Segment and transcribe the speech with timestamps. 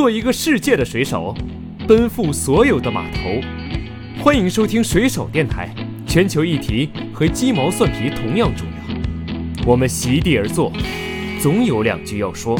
[0.00, 1.34] 做一个世界的水手，
[1.86, 3.38] 奔赴所有的码头。
[4.24, 5.68] 欢迎收听水手电台，
[6.06, 9.66] 全球议题和鸡毛蒜皮同样重要。
[9.66, 10.72] 我们席地而坐，
[11.38, 12.58] 总有两句要说。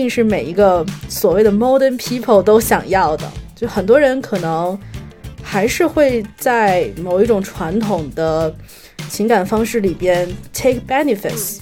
[0.00, 4.78] 定是每一个所谓的 modern people 都想要的，就很多人可能
[5.42, 8.54] 还是会在某一种传统的
[9.10, 11.58] 情感方式里边 take benefits，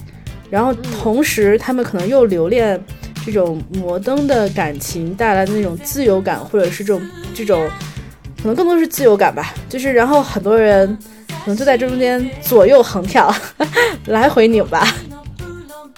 [0.49, 2.81] 然后同时他们可能又留恋
[3.25, 7.67] 这种摩登的感情带来的那种自由感，或者是这种这种
[8.41, 9.53] 可能更多是自由感吧。
[9.67, 10.97] 就是然后很多人
[11.27, 13.33] 可能就在这中间左右横跳，
[14.07, 14.87] 来回扭吧。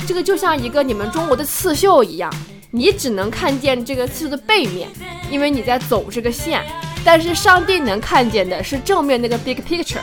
[0.07, 2.31] 这个就像一个你们中国的刺绣一样，
[2.71, 4.89] 你只能看见这个刺绣的背面，
[5.29, 6.63] 因为你在走这个线。
[7.03, 9.97] 但是上帝能看见的是正面那个 big picture，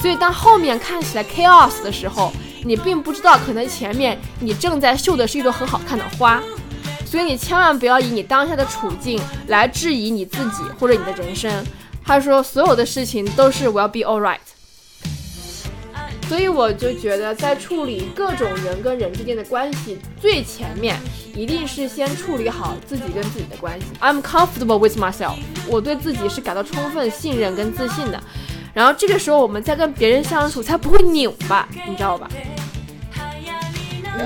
[0.00, 2.32] 所以当后面看起来 chaos 的时候，
[2.64, 6.40] 你并不知道可能前面你正在绣的是一朵很好看的花。
[7.04, 11.50] 所以你千万不要以你当下的处境来质疑你自己或者你的人生。
[12.04, 14.38] 他说所有的事情都是 will be all right。
[16.28, 20.96] 所以我就觉得，在处理各种人跟人之间的关系，最前面
[21.34, 23.86] 一定是先处理好自己跟自己的关系。
[24.00, 28.22] I'm comfortable with myself，我对自己是感到充分信任跟自信的。
[28.74, 32.28] 然后这个时候，我们再跟别人相处才不会拧巴，你知道吧？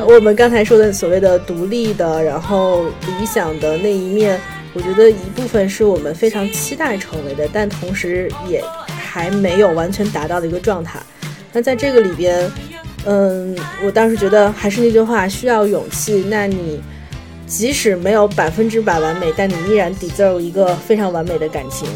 [0.07, 4.41] 我们刚才说的所谓的独立的，然后理想的那一面，
[4.75, 10.99] 我觉得一部分是我们非常期待成为的，但同时也还没有完全达到的一个状态。
[11.55, 12.51] 那在这个里边，
[13.05, 16.25] 嗯，我当时觉得还是那句话，需要勇气。
[16.29, 16.83] 那你
[17.47, 21.87] 即使没有百分之百完美，但你依然 deserve 一个非常完美的感情。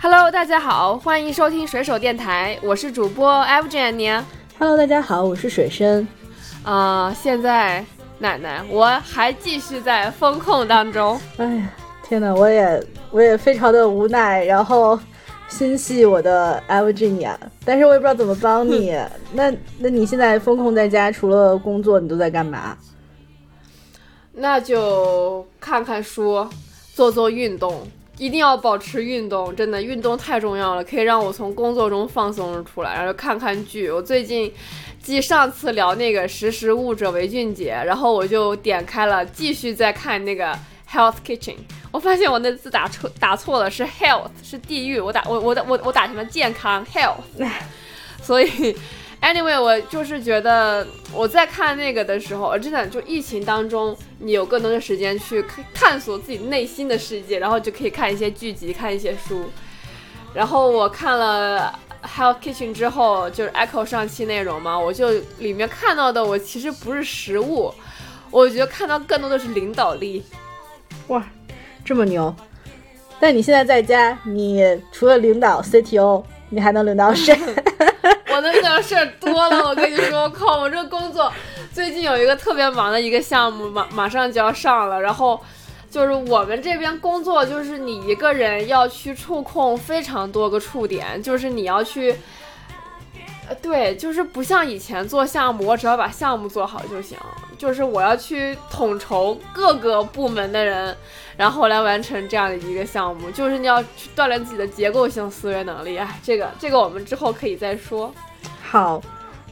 [0.00, 4.22] Hello，大家好，欢迎收听水手电台，我是主播 Evgeny。
[4.56, 6.06] Hello，大家好，我是水深。
[6.62, 7.84] 啊，现在
[8.20, 11.20] 奶奶，我还继续在风控当中。
[11.38, 11.68] 哎呀，
[12.06, 14.98] 天哪，我也我也非常的无奈，然后
[15.48, 17.34] 心系我的 Evgeny，
[17.64, 18.94] 但是我也不知道怎么帮你。
[19.32, 22.76] 那那你现在风控在家，除了工作，你都在干嘛？
[24.34, 26.46] 那就看看书，
[26.94, 27.86] 做做运动。
[28.16, 33.90] 一定要保持运动，真的运动太重要了，可以让我从工作中放松出来，然后看看剧。
[33.90, 34.52] 我最近
[35.02, 40.56] 继上次聊那个“识时务者为俊杰”，然后我就点开了，继续在看那个
[40.94, 41.56] “Health Kitchen”。
[41.90, 45.00] 我发现我那字打错，打错了，是 “health”，是地狱。
[45.00, 47.48] 我打我我的我我打成了健康 “health”，
[48.22, 48.76] 所以。
[49.22, 59.48] Anyway，我就是觉得我在看那个的时候，真的就疫情当中，你有更多的时间去探索自己内心的世界，然后就可以看一些剧集，看一些书。
[60.34, 61.72] 然后我看了
[62.06, 67.72] 《Health Kitchen》之后，就是 Echo 上期内容嘛，我就里面看到的，我其实不是食物，
[68.30, 70.22] 我觉得看到更多的是领导力。
[71.08, 71.22] 哇，
[71.84, 72.34] 这么牛！
[73.20, 77.36] 但你现在在家，你除了领导 CTO，你还能领导谁？
[78.34, 80.58] 我的那个事儿多了，我跟你说， 靠！
[80.60, 81.32] 我这工作
[81.72, 85.00] 最近有一个特别忙的一个项目，马马上就要上了。
[85.00, 85.40] 然后
[85.88, 92.14] 就是我们这边工作，就是你一个人要去触控非常多个触点，就是你要去，
[93.48, 97.16] 呃，对，就是不像以前做项目，我只要把项目做好就行。
[97.56, 100.94] 就是我要去统筹各个部门的人，
[101.36, 103.30] 然后来完成这样的一个项目。
[103.30, 105.96] 就是你要去锻炼自己的结构性思维能力。
[105.96, 108.12] 哎，这个这个我们之后可以再说。
[108.62, 109.00] 好，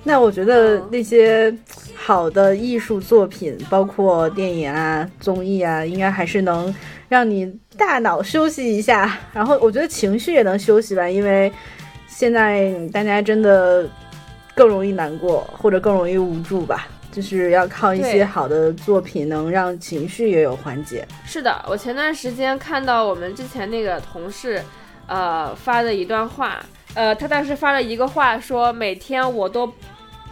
[0.03, 1.55] 那我觉得那些
[1.95, 6.75] 好的艺术作品，包括电影啊、综艺啊，应该还是能
[7.09, 11.51] 让你大脑休息一下，然后我觉得情绪也能休息吧，因为
[12.15, 13.89] 现在大家真的
[14.55, 21.09] 更容易难过，或者更容易无助吧，就是要靠一些好的作品，能让情绪也有缓解。
[21.25, 24.63] 是的，我前段时间看到我们之前那个同事，
[25.07, 26.63] 呃，发的一段话。
[26.95, 29.67] 呃，他当时发了一个话，说每天我都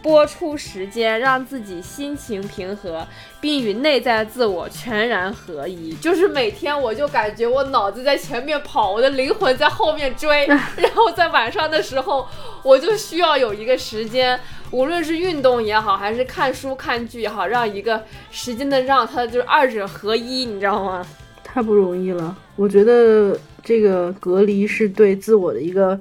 [0.02, 3.06] 播出时间，让自己心情平和，
[3.40, 5.94] 并与内在自我全然合一。
[5.96, 10.46] 就是每天我就感觉我脑子在前面跑，我的灵魂在后面追。
[10.46, 12.26] 然后在晚上的时候，
[12.62, 14.38] 我就需要有一个时间，
[14.70, 21.06] 无论是运动也好，还是看书看剧也好，让一个时间的让它就是二者合一，你知道吗？
[21.44, 26.00] 太不容易了，我觉得这个隔离是对自我的一个。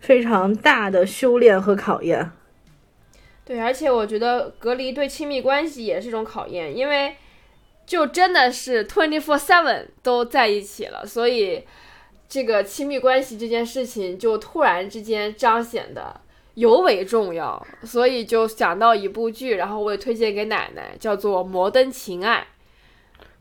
[0.00, 2.30] 非常大的修炼和考验。
[3.50, 7.16] 对，而且我觉得隔离对亲密关系也是一种考验，因为
[7.84, 11.64] 就真的是 twenty four seven 都在一起了，所以
[12.28, 16.20] 这个亲密关系这件事情就突然之间彰显的
[16.54, 22.46] 尤为重要，所以就想到一部剧，然后我也推荐给奶奶，叫做《摩登情爱》，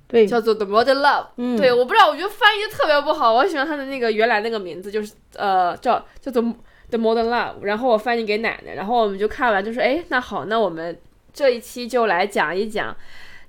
[0.07, 1.23] 对，叫做《The Modern Love》。
[1.37, 6.43] 嗯，对，我不知道，我觉得翻译的特别不好，我喜欢它的那个原来那个名字，就是呃叫叫做。
[6.89, 10.97] The Modern Love，然后我翻译给奶奶，然后我们就看完，就说，哎，那好，那我们
[11.31, 12.95] 这一期就来讲一讲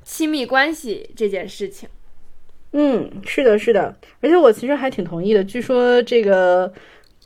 [0.04, 1.88] 亲密关系这件事情。
[2.72, 5.42] 嗯，是的，是的，而且我其实还挺同意的。
[5.42, 6.72] 据说这个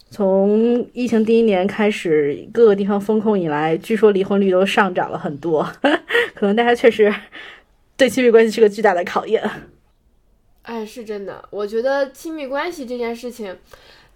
[0.08, 5.68] 从疫情第一年开始，各个地方封控以来，据说离婚率都上涨了很多，
[6.34, 7.12] 可能大家确实
[7.96, 9.42] 对亲密关系是个巨大的考验。
[10.62, 13.56] 哎，是真的，我觉得亲密关系这件事情。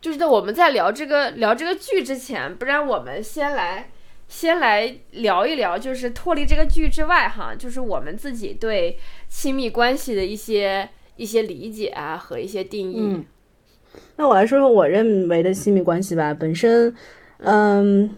[0.01, 3.91] 就是在我们在聊这个聊这个剧之前，不然我们先来
[4.29, 8.97] 先来聊一聊，就是脱离这个剧之外哈，就是我们自己对
[9.29, 13.01] 亲密关系的一些一些理解啊和一些定义。
[13.01, 13.25] 嗯，
[14.17, 16.95] 那我来说说我认为的亲密关系吧，本身，
[17.39, 18.09] 嗯，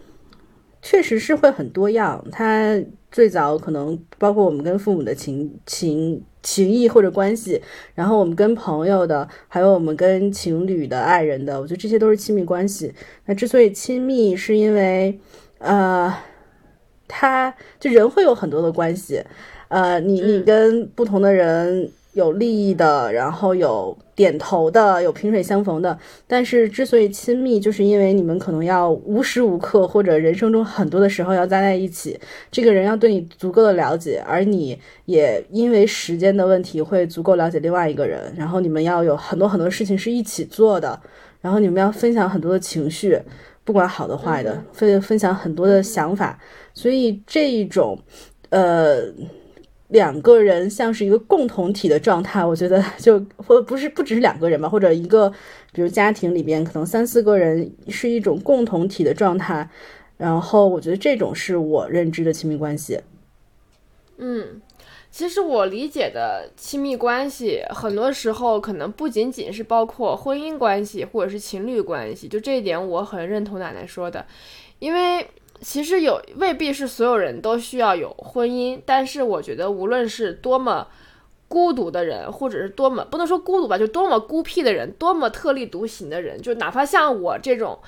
[0.82, 2.23] 确实是会很多样。
[2.31, 2.79] 它
[3.11, 6.23] 最早可能包括我们跟父母的情情。
[6.43, 7.61] 情谊或者关系，
[7.95, 12.93] 然后我们跟朋友的，还有我们跟情侣的爱人的，我觉得这些都是亲密关系。
[13.27, 15.19] 那之所以亲密，是因为，
[15.59, 16.15] 呃，
[17.07, 19.23] 他就人会有很多的关系，
[19.69, 21.93] 呃，你你跟不同的人。
[22.12, 25.97] 有利益的，然后有点头的，有萍水相逢的。
[26.27, 32.19] 但是之所以亲密，就是因为你们可能要无时无刻或者人生中很多的时候要待在一起。
[32.51, 38.35] 这个人要对你足够的了解，而你也因为时间的问题会足够了解另外一个人。
[38.37, 41.01] 然后你们要有很多很多事情是一起做的，
[41.41, 43.17] 然后你们要分享很多的情绪，
[43.63, 46.37] 不管好的坏的，分分享很多的想法。
[46.75, 47.97] 所以这一种，
[48.49, 49.05] 呃。
[49.91, 55.29] 两个人像是一个共同体的状态，我觉得 就或不是不只是两个人吧，或者一个，
[55.73, 59.69] 比如家庭里边可能三四个人是一种共同体的状态，
[60.17, 63.01] 然后我觉得这种是我认知的亲密关系。
[64.19, 64.61] 嗯，
[65.11, 74.25] 其实我理解的亲密关系，很多时候可能不仅仅是包括婚姻关系或者是情侣关系，就这一点我很认同奶奶说的，
[74.79, 75.27] 因为。
[75.61, 80.89] 其实有未必是所有人都需要有婚姻，但是我觉得无论是多么
[81.49, 87.79] 孤独的人，或者是多么不能说孤独吧，就多么孤僻的人，多么特立独行的人，就哪怕像我这种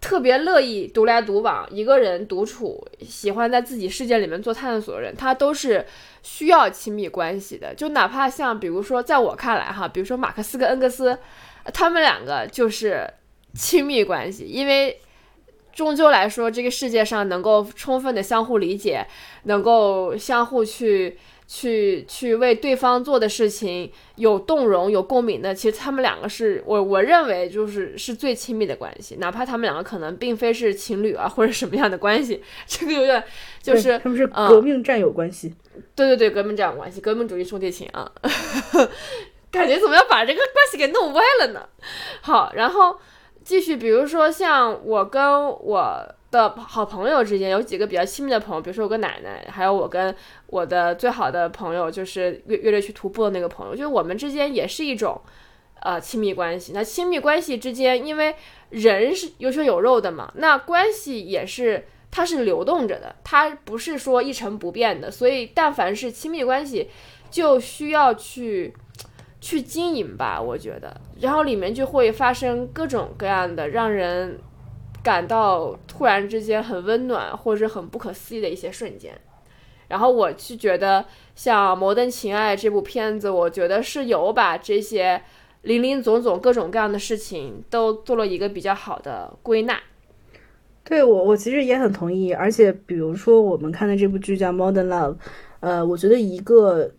[0.00, 5.84] 特别乐意独来独往、一个人独处、喜欢在自己世界里面做探索的人，他都是
[6.22, 7.74] 需要亲密关系的。
[7.74, 11.18] 就哪怕像比如说，在我看来哈，比如说马克思跟恩格斯，
[11.74, 13.06] 他们两个就是
[13.54, 14.98] 亲密关系，因为。
[15.72, 19.06] 终究来说，这个世界上能够充分的相互理解，
[19.44, 33.22] 能够相互去去去为对方做的事情有动容、有共鸣的，其实他们两个是我我认为就是是最亲密的关系，哪怕他们两个可能并非是情侣啊或者什么样的关系， 这个有点
[33.62, 35.54] 就是他们是革命战友关系，
[35.94, 38.10] 对对对，革命战友关系，革命主义兄弟情啊，
[39.50, 41.68] 感觉怎么要把这个关系给弄歪了呢？
[42.22, 42.96] 好，然后。
[43.50, 50.14] 继续，比如说像我跟我的好朋友之间有几个比较亲密的朋友，比如说我跟奶奶，还有我跟
[50.46, 55.20] 我的最好的朋友，就是约约着去徒步的那个朋友，就是我们之间也是一种
[55.82, 56.70] 呃亲密关系。
[56.72, 58.36] 那亲密关系之间，因为
[58.68, 65.10] 人是有血有肉的嘛，那关系也是它是流动着的，它不是说一成不变的。
[65.10, 66.88] 所以，但凡是亲密关系，
[67.32, 68.72] 就需要去。
[69.40, 74.38] 去经营吧，我觉得，然后里面就会发生各种各样的让人
[75.02, 79.18] 感到突然之间很温暖或者很不可思议的一些瞬间。
[79.88, 81.04] 然后我是觉得，
[81.34, 85.22] 像《摩登情爱》这部片子，我觉得是有把这些
[85.62, 89.80] 林林总总各种各样的事情都做了一个比较好的归纳。
[90.84, 92.32] 对我，我其实也很同意。
[92.32, 95.14] 而且，比如说我们看的这部剧叫《Modern Love》，
[95.60, 96.90] 呃，我觉得一个。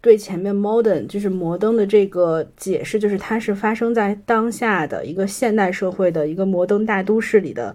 [0.00, 7.74] 对前面 modern 就是摩登的这个解释，就是它是发生在当下的一个现代社会的一个摩登大都市里的，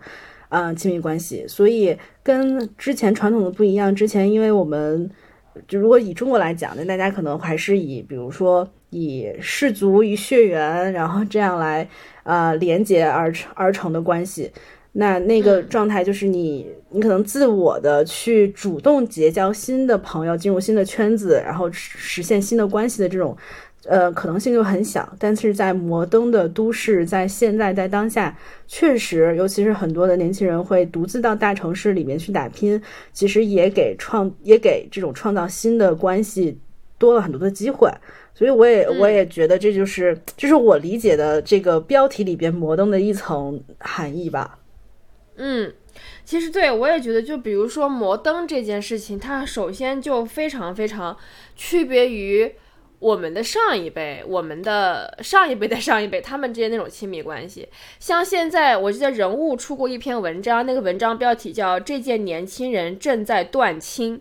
[0.50, 1.46] 呃，亲密关系。
[1.48, 3.94] 所以跟之前传统的不一样。
[3.94, 5.10] 之前因为我们
[5.68, 11.88] 就如果以中国来讲，那大家可能还是以比如说以氏族、以血缘，然后这样来
[12.24, 14.50] 呃连接而成而成的关系。
[14.96, 23.36] 那那个状态就是你，你可能自我的去主动结交新的朋友，进入新的圈子，然后实现新的关系的这种
[23.86, 25.12] 呃，可能性就很小。
[25.18, 32.80] 但是在摩登的都市，在现在在当下，确实，尤其是很多的年轻人会独自到大城市里面去打拼，
[33.12, 36.56] 其实也给创也给这种创造新的关系
[37.00, 37.90] 多了很多的机会。
[38.36, 44.60] 所以我也我也觉得这就是这是我理解的这个标题里边摩登的一层含义吧。
[45.36, 45.74] 嗯，
[46.24, 51.18] 其实对我也觉得，就比如说摩登这件事情，它首先就非常非常
[51.56, 52.54] 区别于
[53.00, 57.68] 我们的上一辈，我们的上一辈的上一辈，他们之间那种亲密关系。
[58.00, 64.18] 像现在，我记得人物出过一篇文章，那个文章标题叫《这届年轻人正在断亲》。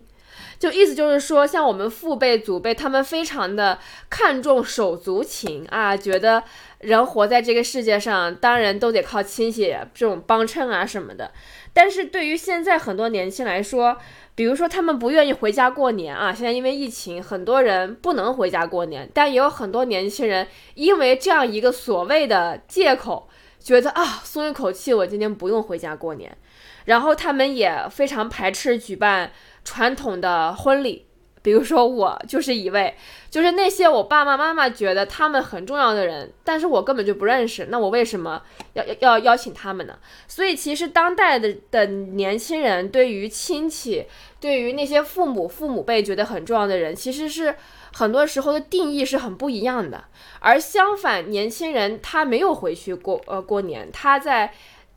[0.63, 3.77] 就意思就是说，像我们父辈、祖辈，他们非常的
[4.09, 6.41] 看重手足情啊，觉得
[6.79, 11.33] 人活在这个世界上，当然都得靠亲戚这种帮衬啊什么的。
[11.73, 13.97] 但是对于现在很多年轻来说，
[14.35, 23.27] 比如说他们不愿意回家过年啊，现在因为疫情，很多人不能回家过年，但也有很多年轻人因为这样一个所谓的借口，
[23.59, 26.37] 觉得啊松一口气，我今天不用回家过年，
[26.85, 29.31] 然后他们也非常排斥举办。
[29.65, 31.05] 传统的婚礼，
[31.41, 32.97] 比如说我就是一位，
[33.29, 38.41] 就是那些我爸爸妈妈觉得他们很重要的人，但是我根本就不认识，那我为什么
[38.73, 39.97] 要要邀请他们呢？
[40.27, 44.05] 所以其实当代的的年轻人对于亲戚，
[44.41, 47.55] 对于那些父母父母辈觉得很重要的人，其实是
[47.93, 50.03] 很多时候的定义是很不一样的。
[50.41, 54.53] 而相反，年轻人他没有回去过呃过年，他在。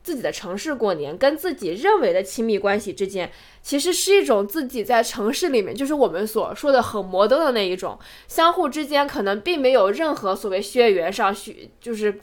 [0.07, 3.29] 自己的城市过年，跟自己认为的亲密关系之间，
[3.61, 7.99] 其实是一种自己在城市里面，就是我们所说的很摩登的那一种，
[8.29, 12.21] 相互之间可能并没有任何所谓血缘上血，就是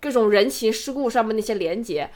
[0.00, 2.10] 各种人情世故上面那些连接，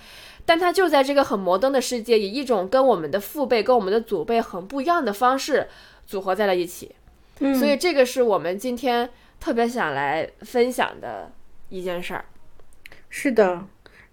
[0.45, 5.69] 但他就在这个很摩登的世界，以一种跟我们的父辈、跟我们的祖辈很不一样的方式
[6.05, 6.97] 组合在了一起。
[7.39, 9.09] 嗯，所以这个是我们今天
[9.39, 11.31] 特别想来分享的
[11.69, 12.25] 一件事儿。
[13.09, 13.67] 是的。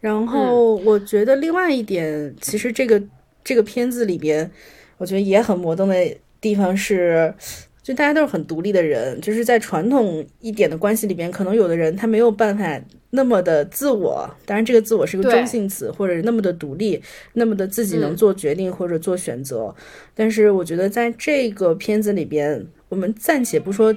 [0.03, 3.01] 然后我觉得另外一点，其实这个
[3.41, 4.51] 这个片子里边，
[4.97, 5.95] 我觉得也很摩登的
[6.41, 7.33] 地方是，
[7.81, 12.77] 就大家都是很独立的人，就是在传统一点的关系里边，可能有的人他没有办法
[13.11, 19.73] 那么的自我，当然这个自我是个中性词，或者那么的独立，那么的自己能做决定或者做选择。
[20.13, 23.95] 但是我觉得在这个片子里边，我们暂且不说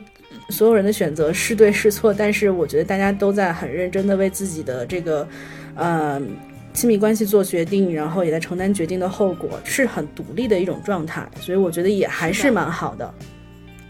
[0.51, 5.27] 所有人的选择是对是错，但是我觉得大家都在很认真的为自己的这个。
[5.76, 6.21] 呃，
[6.73, 13.14] 亲密关系做决定，然后也在承担决定的后果，是很独立的一种状态，所以我觉得也还是蛮好的。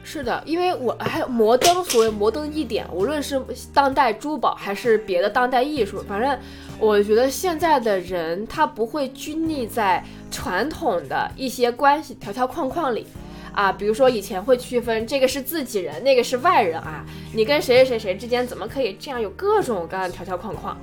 [0.04, 3.42] 是的，因为我还有摩登，所谓摩登一点，无论是
[3.74, 6.38] 当代珠宝还是别的当代艺术，反正
[6.78, 13.04] 我觉得现在的人他不会拘泥在传统的一些关系条条框框里
[13.52, 20.78] 啊，比如说以前会区分这个是自己人，那个是外人啊，你跟谁谁谁谁之间怎么可以这样有各种各样的条条框框？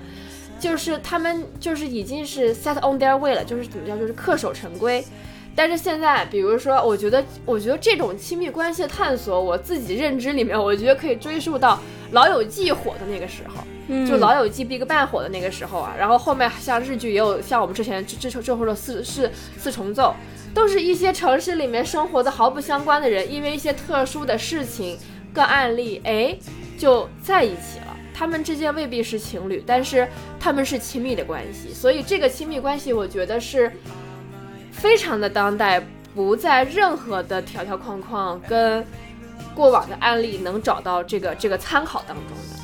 [0.63, 5.03] 就是他们就是已经是 set on their way 了，就是怎么叫，就是恪守成规。
[5.53, 11.75] 但是现在，比如说，我觉得，我觉得这种亲密关系的探索，我自己认知里面，我觉得可以追溯到
[12.13, 13.61] 《老友记》火的那个时候，
[14.07, 15.93] 就《老友记》Big Bang 火的那个时候啊。
[15.99, 20.15] 然后后面像日剧也有，像我们之前这这这后的四四四重奏，
[20.53, 24.97] 都是一些城市里面生活的毫不相关的人，因为一些特殊的事情、
[25.33, 26.37] 个案例，哎，
[26.77, 27.92] 就在一起了。
[28.23, 30.07] 他们之间未必是情侣，但是
[30.39, 33.69] 他们是亲密的关系，所以这个亲密关系，我觉得是
[34.71, 38.81] 非常的当代，不在任何的条条框框跟
[39.53, 42.55] 过往的案例能找到这个这个参考当中的。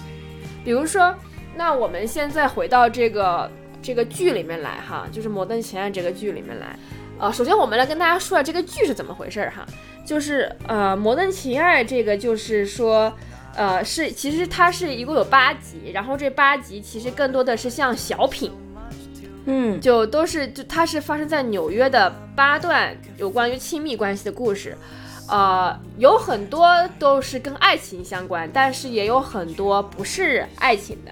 [0.63, 1.13] 比如说，
[1.57, 3.51] 那我们现在回到这个
[3.81, 6.79] 这个剧里面来哈，就是《摩登情爱》这个剧里面来，
[7.19, 9.65] 呃，首先我们来跟大家说下这个剧是怎么回事儿哈，
[10.05, 13.11] 就是呃，《摩登情爱》这个就是说。
[13.59, 18.49] 呃，是，其实它是一共有八集，然后这八集其实更多的是像小品，
[19.47, 24.77] 嗯，就都是就它是发生在纽约的八段有关于亲密关系的故事，
[25.27, 31.11] 呃，有很多都是跟爱情相关，但是也有很多不是爱情的，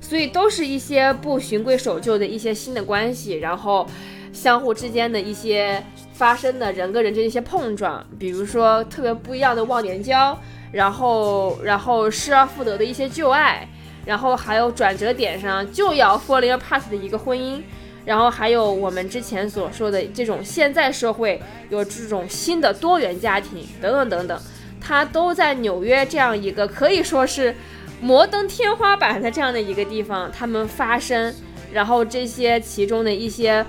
[0.00, 3.86] 所以都是一些不循规守旧的一些新的关系，然后
[4.32, 5.80] 相互之间的一些
[6.12, 10.36] 发生的人跟人之间一些碰撞，比如说特别不一样的忘年交。
[10.74, 13.66] 然后，然后失而复得的一些旧爱，
[14.04, 17.62] 然后还有转折点上就要 falling apart 的一个婚姻，
[18.04, 21.40] 然后还有我们之前所说的这种现在社会
[21.70, 24.40] 有这种新的多元家庭等等等等，
[24.80, 27.54] 它都在纽约这样一个可以说是
[28.00, 31.32] 摩登天花板的这样的一个地方，他们发生，
[31.72, 33.64] 然后这些其中的一些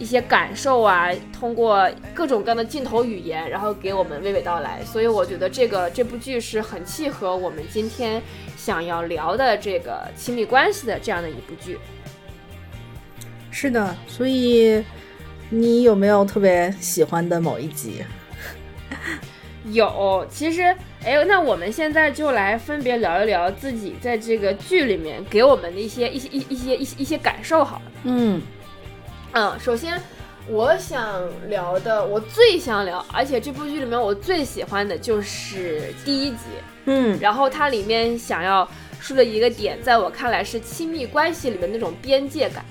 [0.00, 4.82] 一些感受啊，通过各种各样的镜头语言，然后给我们娓娓道来。
[4.84, 8.20] 所以我觉得这个这部剧是很契合我们今天
[8.56, 11.78] 想要聊的这个亲密关系的这样的一部剧。
[13.50, 14.82] 是的，所以
[15.50, 18.02] 你有没有特别喜欢的某一集？
[19.66, 20.62] 有，其实，
[21.04, 27.82] 哎，那我们现在就来分别聊一聊自己在这个剧里面给我们的一些一些一一些一些一些感受，好了。
[28.04, 28.40] 嗯
[29.32, 30.00] 嗯，首先
[30.48, 36.38] 我想聊的，我最想聊，而且这部剧里面我最喜欢的就是第一集。
[36.86, 38.68] 嗯然后它里面想要
[38.98, 42.64] 说的一个点，在我看来是亲密关系里面那种边界感。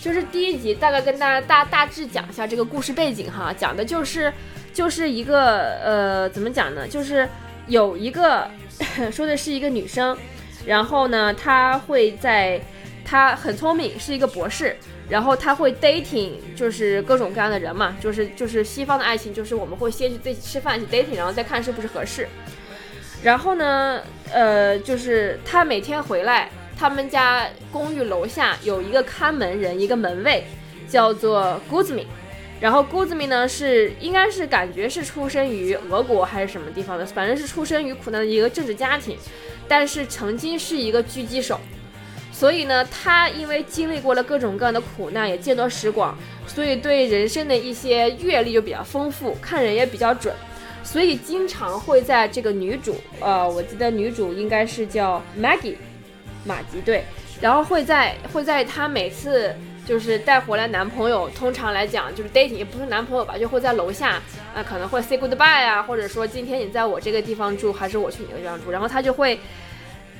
[0.00, 4.32] 就是第一集大概跟大家大大致讲一下这个故事背景哈，讲的就是
[4.72, 6.86] 就是一个呃怎么讲呢？
[6.86, 7.28] 就是
[7.66, 8.48] 有一个
[9.10, 10.16] 说的是一个女生，
[10.64, 12.60] 然后呢她会在
[13.08, 14.76] 他很聪明，是一个博士，
[15.08, 22.28] 然后他会 dating 就是各种各样的人嘛，就是就是西方的爱情，就是我们会先去在一起吃饭，去 dating，然后再看是不是合适。
[23.22, 30.44] 然后呢，呃，就是他每天回来，他们家公寓楼下有一个看门人，一个门卫，
[30.86, 32.04] 叫做 Guzmi。
[32.60, 39.16] 然后 Guzmi 呢是应该是感觉是出生于俄国还是什么地方的，反正是出生于苦难的一个政治家庭，
[39.66, 41.58] 但是曾经是一个狙击手。
[42.38, 46.16] 所以呢，他因为经历过了各种各样的苦难，也见多识广，
[46.46, 50.32] 所以对人生的一些阅历就比较丰富，看人也比较准。
[50.84, 55.74] 所以经常会在这个女主，呃，我记得女主应该是叫 Maggie，
[56.44, 57.02] 马吉对，
[57.40, 59.52] 然后会在会在她每次
[59.84, 64.22] 就是带回来男朋友，通常来讲就是 dating 也不是男朋友吧，就会在楼下，
[64.54, 69.38] 呃，可能会 say goodbye 啊，或者说今天你在我这个地方住，还是我去你的地方住，然后他就会，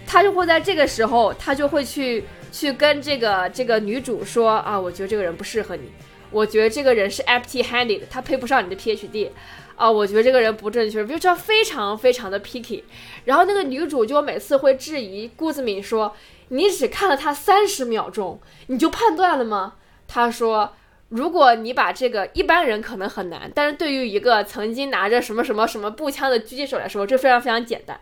[0.08, 5.92] 他就会在这个时候，他就会去去跟这个这个女主说啊，我觉得这个人不适合你，
[6.30, 9.28] 我觉得这个人是 empty-handed，他配不上你的 PhD。
[9.76, 12.82] 啊，我觉得这个人不正确，就这样非常非常的 picky。
[13.26, 16.16] 然后那个女主就每次会质疑顾子敏说
[16.50, 19.74] ：“你只看了他三十秒钟，你就判断了吗？”
[20.08, 20.72] 他说
[21.10, 28.00] ：“如果你把这个一般人可能很难，但是对于一个曾经拿着什么什么什么步枪的狙击手来说，这非常非常简单。”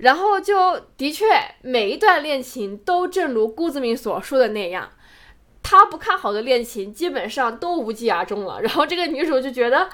[0.00, 1.24] 然后就的确
[1.62, 4.90] 每一段恋情都正如顾子明所说的那样，
[5.62, 8.60] 他不看好的恋情基本上都无疾而终了。
[8.62, 9.88] 然后这个女主就觉得。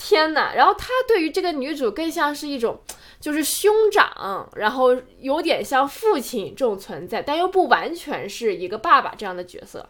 [0.00, 2.80] 天呐，然后他对于这个女主更像是一种，
[3.18, 9.88] 就是兄长，然后有点像父亲这种存在，但又不完全是一个爸爸这样的角色。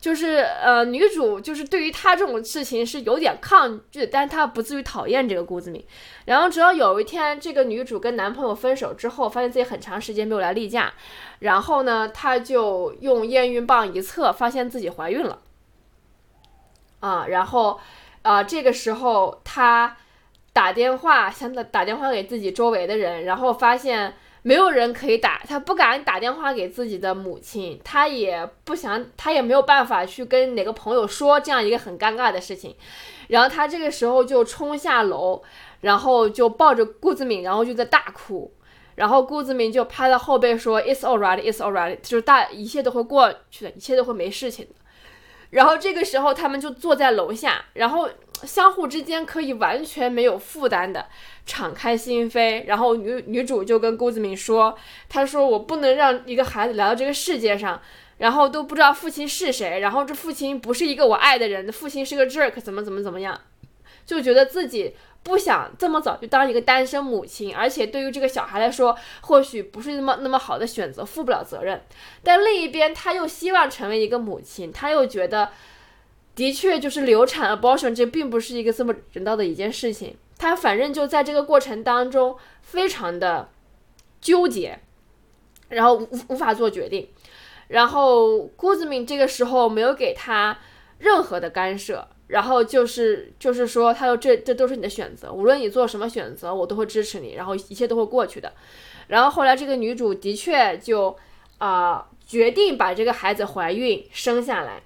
[0.00, 5.84] 就是呃，女主就是对于他这种事情是有点抗拒，但是她不至于讨厌这个顾子敏。
[6.24, 10.92] 然后直到有一天，这个女主跟男朋友分手之后，发现自己很长时间没有来例假，
[11.40, 15.40] 然后呢，她就用验孕棒一测，发现自己怀孕了。
[17.00, 17.78] 啊，然后。
[18.22, 19.96] 啊，这个时候他
[20.52, 32.74] 打电话，想打打电话给自己周围的人，然后发现没有人可以打，他不敢打电话给自己的母亲，他也不想，他也没有办法去跟哪个朋友说这样一个很尴尬的事情，
[33.28, 35.42] 然后他这个时候就冲下楼，
[35.80, 38.52] 然后就抱着顾子敏，然后就在大哭，
[38.94, 44.74] 然后顾子敏就拍到后背说 "It's alright, It's alright"，就是大一切都会过去的，一切都会没事情的。
[45.50, 48.08] 然后这个时候，他们就坐在楼下，然后
[48.44, 51.06] 相互之间可以完全没有负担的
[51.46, 52.66] 敞开心扉。
[52.66, 54.76] 然后女女主就跟郭子敏说
[55.08, 57.80] ：“她说我不能让一个孩子来到这个世界上，
[58.18, 63.40] 然后都不知道父亲是谁，然后这父亲不是一个我爱的人，父亲是个 jerk，怎么怎么怎么样，
[64.04, 71.82] 就觉得自己。”不想这么早就当一个单身母亲，而且对于这个小孩来说，或许不是那么那么好的选择，负不了责任。
[72.22, 75.50] 但另一边，他又希望成为一个母亲，他又觉得，
[76.34, 80.16] 的确就是流产 abortion 这并不是一个这么人道的一件事情。
[80.38, 83.50] 他反正就在这个过程当中非常的
[84.20, 84.78] 纠结，
[85.68, 87.10] 然后无无法做决定。
[87.66, 90.58] 然后郭子敏这个时候没有给他
[90.98, 92.08] 任何的干涉。
[92.28, 98.52] 然后就是就是说，他说这这都是你的选择，无论你做什么选择，我都会支持你，然后一切都会过去的。
[99.06, 101.16] 然后后来这个女主的确就
[101.56, 104.82] 啊决定把这个孩子怀孕生下来。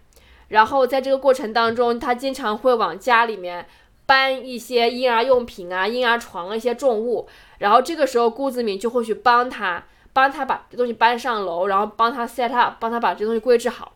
[0.49, 3.67] 然后在这个过程当中，她经常会往家里面
[4.07, 7.29] 搬一些婴儿用品啊、婴儿床啊一些重物。
[7.59, 13.95] 然后这个时候，顾子敏就会去帮她，帮他把这东西搬上楼，然后帮他 set up，帮他把这东西归置好。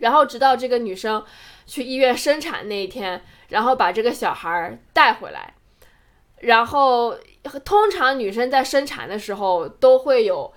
[0.00, 1.22] 然后直到这个女生。
[1.66, 5.54] 去医院生产那一天，然后把这个小孩带回来，
[6.40, 7.16] 然后
[7.64, 10.52] 通常女生在生产的时候都会有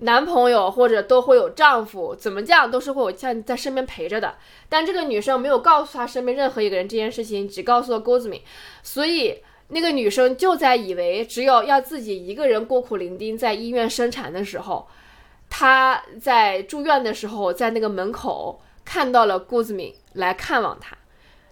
[0.00, 4.36] 男朋友或者都会有丈夫，怎么讲都是会有在在身边陪着的。
[4.68, 8.42] 但这个女生没有告诉她身边任何一个人这件事情，只告诉了郭子敏，
[8.82, 14.88] 所以那个女生就在以为只有要自己一个人孤苦伶仃在医院生产的时候，
[15.48, 18.60] 她在住院的时候，在那个门口
[18.92, 20.98] 看到了郭子敏来看望他，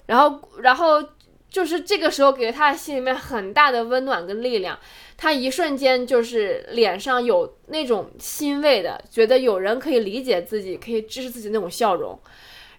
[0.06, 1.00] 然后然后
[1.48, 4.76] 就是这个时候给了他心里面很大的温暖跟力量。
[5.16, 12.18] 他一瞬间就是脸上有那种欣慰的，觉得有人可以理解自己，可以支持自己那种笑容。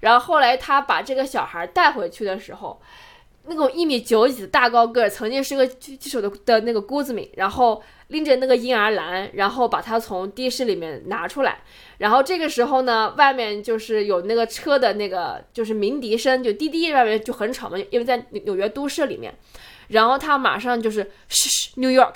[0.01, 2.81] 然后后来他把这个小孩带回去的时候，
[3.45, 11.59] 那种一米九几的大高个儿，曾经是个狙击手的的那个姑子敏，然后拎着那个婴儿篮，然后把他从的士里面拿出来。
[11.99, 19.33] 然后这个时候呢，外面就是有那个车的那个就是鸣笛声，就滴滴外面就很吵嘛，因为在纽约都市里面。
[19.89, 22.15] 然后他马上就是嘘，New York。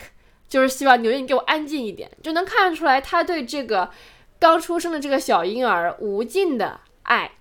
[0.50, 3.90] 就是希望纽约，你给我安静一点，就能看出来他对这个
[4.38, 7.32] 刚出生的这个小婴儿无尽的爱。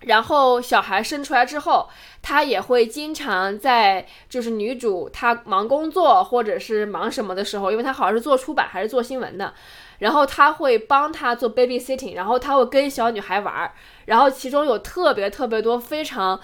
[0.00, 1.88] 然后小孩生出来之后，
[2.20, 9.54] 他也会经常在就是女主她忙工作或者是忙什么的时候，因为她好像是做出版还是做新闻的，
[9.98, 13.72] 然后他会帮她做 babysitting，然后他会跟小女孩玩儿，
[14.06, 16.40] 然后其中有特别特别多非常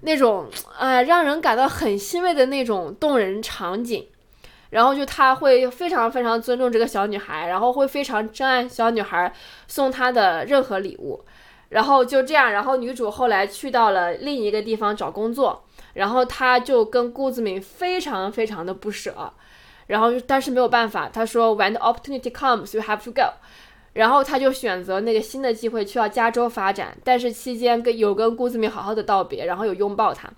[0.00, 4.06] 那种呃让人感到很欣慰的那种动人场景。
[4.70, 9.32] 然后就他会非常非常尊重这个小女孩，然后会非常珍爱小女孩
[9.68, 11.24] 送她的任何礼物，
[11.68, 19.32] 然后就这样，然后女主后来去到了另一个地方找工作，然后她就跟顾子敏非常非常的不舍，
[19.86, 23.34] 然后但是没有办法，他说 When the opportunity comes, you have to go，
[23.92, 30.28] 然后他就选择那个新的机会去到加州发展，但是期间跟有跟顾子明好好的道别，然后有拥抱她，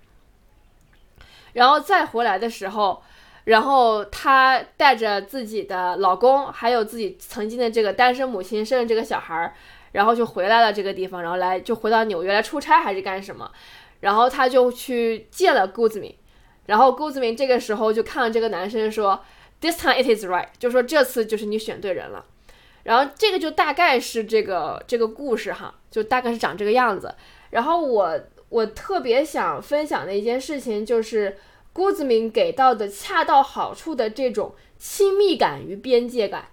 [1.53, 3.03] 然后再回来的时候。
[3.47, 9.55] 然后她带着自己的老公，还有自己曾经的这个单身母亲生的这个小孩儿，
[9.93, 13.49] 然后就回来了这个地方，然后来就回到纽约来出差还是干什么？
[14.01, 16.13] 然后她就去见了顾子明，
[16.67, 19.23] 然后顾子明这个时候就看了这个男生说
[19.61, 22.25] ，This time it is right，就说这次就是你选对人了。
[22.85, 27.15] 然后这个就大概是这个这个故事哈，就大概是长这个样子。
[27.51, 31.37] 然后我我特别想分享的一件事情就是。
[31.77, 36.49] 郭子明给到的恰到好处的这种亲密感与边界感，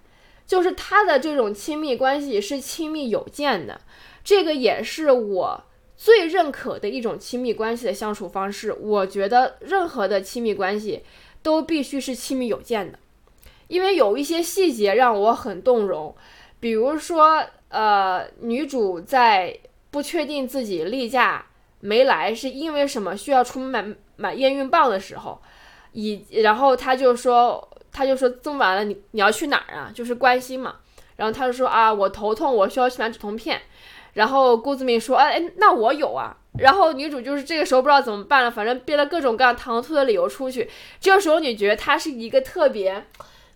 [0.45, 3.79] 就是他的这种亲密关系是亲密有间的，
[4.21, 5.63] 这个也是我
[5.95, 8.73] 最认可的一种亲密关系的相处方式。
[8.73, 11.05] 我觉得任何的亲密关系
[11.43, 12.97] 都必须是亲密有间的，
[13.67, 16.15] 因为有一些细节让我很动容，
[16.59, 19.59] 比如说，呃，女主在
[19.91, 21.45] 不确定自己例假
[21.81, 23.95] 没来是因为什么，需要出门买。
[24.15, 25.41] 买验孕棒的时候，
[25.91, 29.91] 以然后他就说，他就说这么晚了，你你要去哪儿啊？
[29.93, 30.75] 就是关心嘛。
[31.15, 33.59] 然后他就说啊，我头痛，我需要去买止痛片。
[34.13, 36.37] 然后顾子明说，哎哎，那我有啊。
[36.59, 40.69] 然后女主就是这个时候不知道怎么办了，反正编了各种各样唐突的理由出去。
[40.99, 43.05] 这个时候你觉得他是一个特别，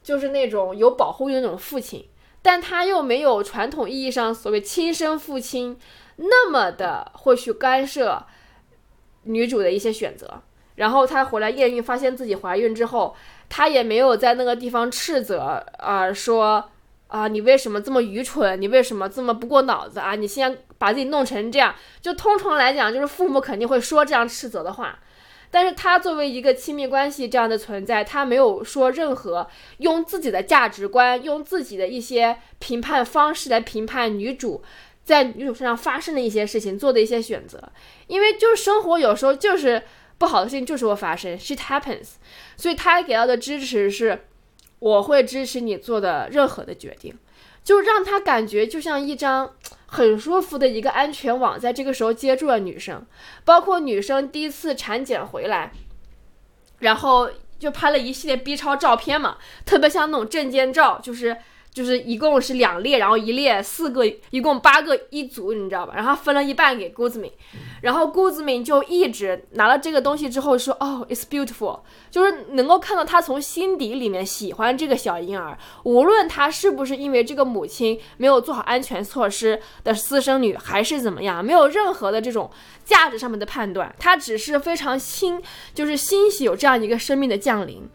[0.02, 2.08] 就是那种有保护欲的那种父亲，
[2.42, 5.78] 但他又没有传统意义上所谓亲生父亲
[6.16, 8.26] 那么的会去干涉
[9.24, 10.42] 女主的一些选择。
[10.76, 13.16] 然后她回来验孕，发现自己怀孕之后，
[13.50, 16.70] 她也没有在那个地方斥责啊，说
[17.08, 18.62] 啊，你为什么这么愚蠢？
[18.62, 20.16] 你为什么这么不过脑子啊？
[20.16, 25.00] 你现在把自己弄成这样，就通常来讲，就是父母肯定会说这样斥责的话。
[25.50, 34.62] 但是他作为一个亲密关系这样的存在，他没有说任何用自己的价值观、用自己的一些评判方式来评判女主
[35.04, 37.72] 在女主身上发生的一些事情做的一些选择，
[38.08, 39.84] 因为就是生活有时候就是。
[40.20, 42.14] 不好的事情就是会发生，shit happens。
[42.56, 44.26] 所以他给到的支持是，
[44.80, 47.18] 我会支持你做的任何的决定，
[47.64, 49.54] 就让他感觉就像一张
[49.86, 53.06] 很舒服的一个安全网，在这个时候接住了女生。
[53.46, 55.72] 包括女生第一次产检回来，
[56.80, 61.38] 然后就拍了一系列 B 超照片嘛，特别像那种证件照，就是。
[61.78, 65.94] 就是一共是两列，然后一列四个，一共八个一组，你知道吧？
[65.96, 67.32] 然后分了一半给郭子敏，
[67.84, 82.50] 然后郭子敏就一直拿了这个东西之后说：“哦，it's beautiful。”就是能够看到他从心底里面喜欢这个小婴儿，无论他是不是因为这个母亲没有做好安全措施的私生女，还是怎么样，没有任何的这种
[82.84, 85.40] 价值上面的判断，他只是非常欣，
[85.76, 87.88] 就是欣喜有这样一个生命的降临。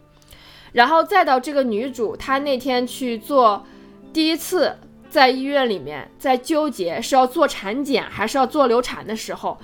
[0.71, 3.65] 然后再到这个女主，她那天去做。
[4.13, 4.77] 第一次
[5.09, 9.57] 在医院里面在纠结是要做产检还是要做流产的时候，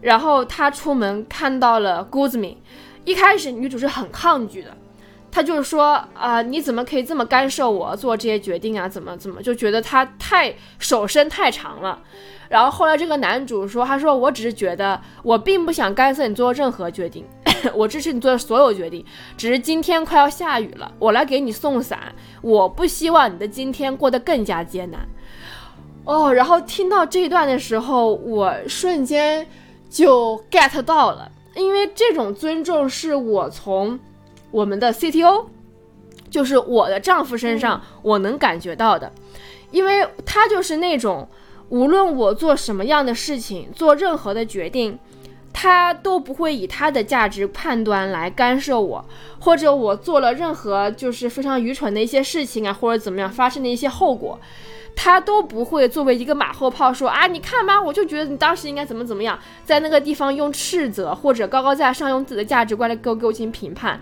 [0.00, 2.56] 然后他出门看到了郭子敏，
[3.04, 4.76] 一开始女主是很抗拒的，
[5.30, 8.88] 她就是说啊、你怎么可以这么干涉我做这些决定啊？
[8.88, 12.00] 怎么怎么就觉得他太手伸太长了。
[12.48, 17.24] 然后后来这个男主说，他说我只是觉得我并不想干涉你做任何决定，
[17.74, 19.04] 我支持你做的所有决定，
[19.36, 25.06] 只是今天快要下雨了，我来给你送伞，我不希望你的今天过得更加艰难。
[26.04, 29.46] 哦，然后听到这一段的时候，我瞬间
[29.90, 34.00] 就 get 到了，因为这种尊重是我从
[34.50, 35.44] 我们的 CTO，
[36.30, 39.12] 就是我的丈夫身上我能感觉到的，
[39.70, 41.28] 因为他就是那种
[41.68, 44.98] 无论我做什么样的事情，做任何的决定。
[45.50, 49.04] 他都不会以他的价值判断来干涉我，
[49.40, 54.38] 或者我做了任何就是非常愚蠢的一些事情啊，或者怎么样发生的一些后果，
[54.94, 64.00] 他都不会作为一个马后炮说啊，你看吧，我就觉得你当时应该怎么怎么样，在那个地方用斥责或者高高在上用自己的价值观来给我给我进行评判，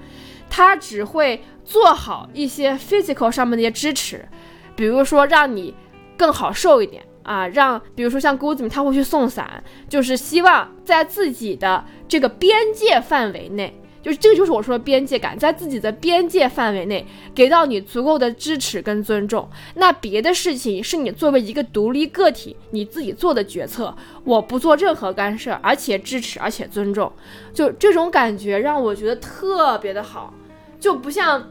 [0.51, 4.29] 他只会做好一些 physical 上面的一些支持，
[4.75, 5.75] 比如说让你
[6.19, 7.03] 更好受一点。
[7.27, 19.49] 啊，让比如说像郭子明他会去送伞，就是希望在自己的这个边界范围内，就是这个就是我说的边界感，在自己的边界范围内给到你足够的支持跟尊重。
[19.75, 27.13] 那别的事情是你作为一个独立个体你自己做的决策，我不做任何干涉，而且支持，而且尊重。
[27.53, 30.33] 就这种感觉让我觉得特别的好，
[30.79, 31.51] 就不像。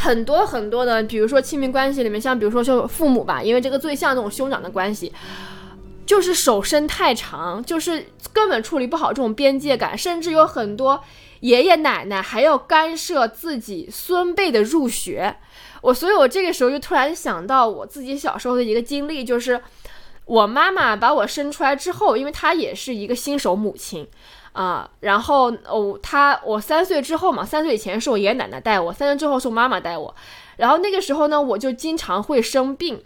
[0.00, 5.12] 很多很多的，比如说亲密关系里面，像比如说就父母吧，因为这个最像这种兄长的关系，
[6.06, 11.04] 就是手伸太长，就是根本处理不好这种边界感，甚至有很多
[11.40, 15.36] 爷爷奶奶还要干涉自己孙辈的入学。
[15.82, 19.60] 我，所以我这个时候就突然想到我自己小时候的一个经历，就是
[20.30, 24.06] 我妈妈把我生出来之后，因为她也是一个新手母亲。
[24.52, 30.12] 啊，然后哦，他我三岁之后嘛，三岁以前是我爷爷奶奶带我，三岁之后是我妈妈带我。
[30.56, 33.00] 然后那个时候呢，我就经常会生病。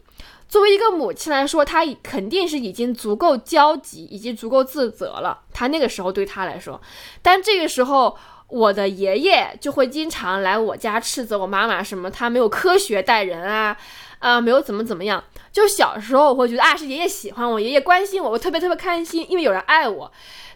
[0.48, 5.40] 作为一个母亲来说，她肯定是已经足够焦急，以及足够自责了。
[5.52, 6.80] 她那个时候对她来说，
[7.20, 8.16] 但这个时候
[8.48, 13.76] 我的爷爷就会经常来我家斥责我妈妈，什么她没有科学待人啊，
[14.24, 15.22] 啊，没有怎么怎么样。
[15.52, 20.10] 就小时候我会觉得啊，是爷爷喜欢我，爷爷关心我，我特别特别开心，因为有人爱我。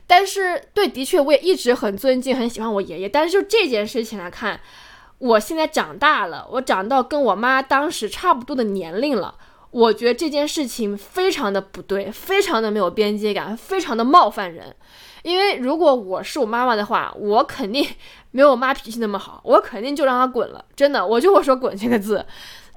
[0.07, 3.07] 但是，对，的确，我也一直很尊敬、很喜欢我爷爷。
[3.07, 4.59] 但是，就这件事情来看，
[5.19, 9.35] 我现在长大了，我长到跟我妈当时差不多的年龄了，
[9.71, 14.75] 我觉得这件事情非常的不对，非常的没有边界感，非常的冒犯人。
[15.23, 17.87] 因为如果我是我妈妈的话，我肯定
[18.31, 20.65] 没有我妈脾气那么好，我肯定就让她滚了。
[20.75, 22.25] 真的，我就会说“滚”这个字。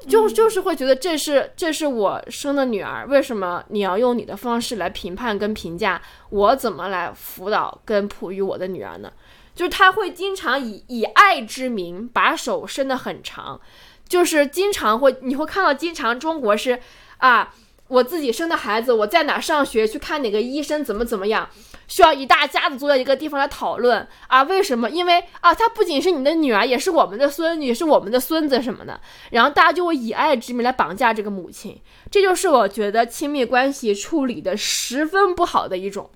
[0.08, 9.12] 就就是会觉得这是这是我生的女儿，为什么你要用你的方式来评判跟评价我怎么来辅导跟哺育我的女儿呢？
[9.54, 13.60] 就是他会经常以以爱之名把手伸得很长，
[14.08, 16.80] 就是经常会你会看到经常中国是
[17.18, 17.54] 啊，
[17.88, 21.50] 我自己生的孩子我在哪上学去看哪个医生怎么怎么样。
[21.92, 24.44] 需要一大家子坐在一个地方来讨论啊？
[24.44, 24.90] 为什么？
[24.90, 28.98] 因为啊，她不仅是你的女儿，也是我们的孙女，是我们的孙子什么的。
[29.32, 31.78] 然后大家就会以爱之名来绑架这个母亲，
[32.10, 36.10] 这就是我觉得亲密关系处理的十分不好的一种，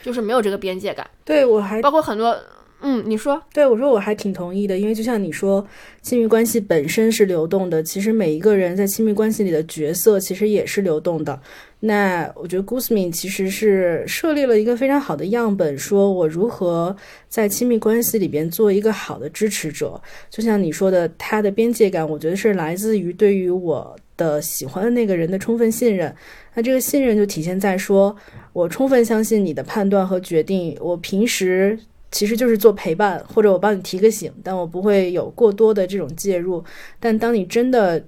[0.00, 1.10] 就是没有这个边界感。
[1.24, 2.38] 对我还包括很多，
[2.82, 5.66] 嗯，你说，对我说我还挺同意的，因为就像你说，
[6.02, 11.40] 亲密关系本身是流动的，其实每一个人在亲密关系里的角色其实也是流动的。
[11.84, 16.96] 那我觉得 Guzman 其实是设立了一个非常好的样本，说我如何
[17.28, 20.00] 在亲密关系里边做一个好的支持者。
[20.30, 26.14] 就像你说的，他的边界感，我觉得是来自于对于我的喜欢的那个人的充分信任。
[26.54, 28.14] 那这个信任就体现在说
[28.52, 30.76] 我充分相信你的判断和决定。
[30.80, 31.76] 我平时
[32.12, 36.62] 其实就是做陪伴，或者我帮你提个醒，但我不会有过多的这种介入。
[37.00, 38.04] 但当你真的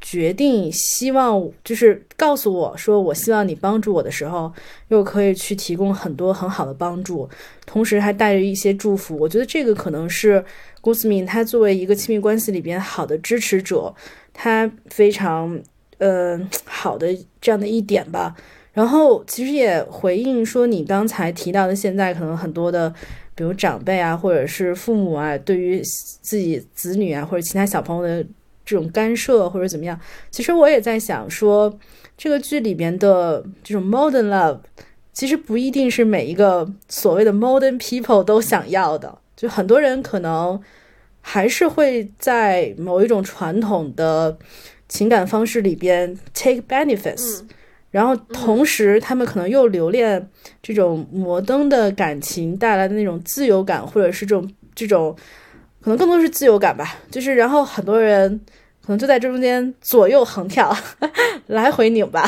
[0.00, 4.52] 决定希望就是告诉我说我希望你帮助我的时候，
[4.88, 7.28] 又可以去提供很多很好的帮助，
[7.66, 9.16] 同时还带着一些祝福。
[9.16, 10.42] 我觉得这个可能是
[10.80, 13.92] 郭思敏他作为一个亲密关系里边好的支持者，
[14.32, 15.60] 他非常
[15.98, 17.08] 呃好的
[17.40, 18.36] 这样的一点吧。
[18.72, 22.94] 然后其实也回应说你刚才提到的，现在可能很多的
[23.34, 28.24] 比如长辈啊，或者是父母啊，对于自己子女啊或者其他小朋友的。
[28.68, 29.98] 这种干涉或者怎么样，
[30.30, 31.78] 其实我也在想说，
[32.18, 34.58] 这个剧里边的这种 modern love，
[35.14, 39.16] 其实不一定是每一个所谓的 modern people 都想要的。
[39.34, 40.60] 就很多人可能
[41.22, 44.36] 还是会在某一种传统的
[44.86, 47.40] 情感方式里边 take benefits，
[47.90, 50.28] 然后同时他们可能又留恋
[50.62, 55.16] 这种摩登的感情带来的那种自由感，或者是这种这种。
[55.80, 56.96] 可能更多是自由感吧。
[57.08, 58.40] 就是然后很多人
[58.88, 60.74] 可能就在这中间左右横跳，
[61.48, 62.24] 来回拧吧。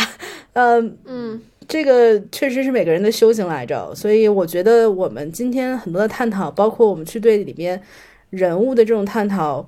[0.53, 3.95] 嗯嗯，这个确实是每个人的修行来着。
[3.95, 7.81] 所以我觉得我们今天很多的探讨，包括我们去对里面
[8.29, 9.67] 人物的这种探讨，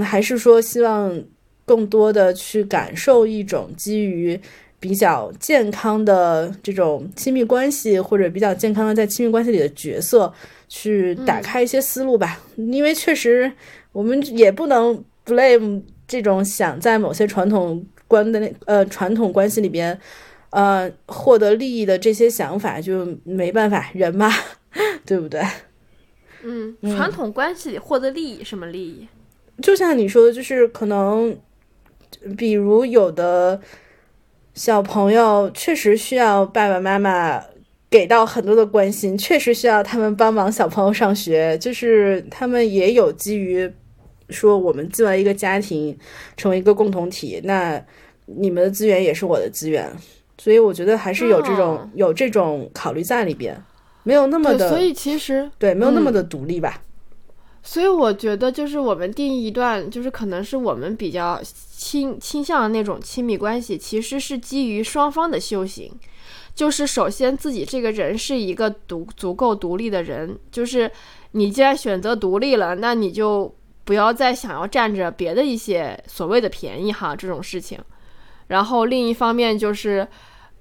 [0.00, 1.22] 还是说希望
[1.66, 4.40] 更多的去感受一种基于。
[4.80, 10.32] 比较健康的这种亲密关系，或者比较健康的在亲密关系里的角色，
[10.68, 12.40] 去打开一些思路吧。
[12.54, 13.50] 因为确实，
[13.90, 19.96] 我们也不能 blame 这种想在某些传统关的那呃传统关系里边，
[20.50, 24.28] 呃获得利益的这些想法，就没办法，人嘛，
[25.06, 25.40] 对不对？
[26.42, 29.06] 嗯，传统关系里获得利益，什么利益？
[29.62, 31.36] 就像你说的，就是可能，
[32.36, 33.60] 比如有的。
[34.54, 37.40] 小朋友确实需要爸爸妈妈
[37.88, 41.56] 给到很多的关心，确实需要他们帮忙小朋友上学。
[41.58, 43.72] 就是他们也有基于
[44.30, 45.96] 说，我们作为一个家庭，
[46.36, 47.82] 成为一个共同体，那
[48.26, 49.90] 你们的资源也是我的资源，
[50.36, 53.56] 所以我觉得还是有这种有这种考虑在里边，
[54.02, 56.82] 没有那么的，所以其实对没有那么的独立吧。
[57.62, 65.92] 所以我觉得，就是我们定义一段，就是可能是我们比较倾倾向的那种亲密关系，其实是基于双方的修行。
[66.54, 70.90] 就是首先自己这个人是一个独足够独立的人，就是
[71.32, 73.54] 你既然选择独立了，那你就
[73.88, 77.80] 不要再想要占着别的一些所谓的便宜哈这种事情。
[78.48, 80.06] 然后另一方面就是，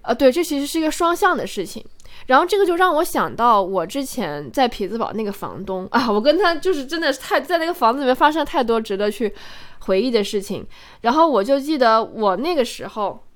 [0.04, 1.84] 呃，对，这其实是一个双向的事情。
[2.28, 9.34] 然后这个就让我想到我之前在匹兹堡那个房东啊，我跟他就是真的是太在那个房子里面发生了太多值得去
[9.80, 10.66] 回忆的事情。
[11.02, 13.27] 然后我就记得我那个时候，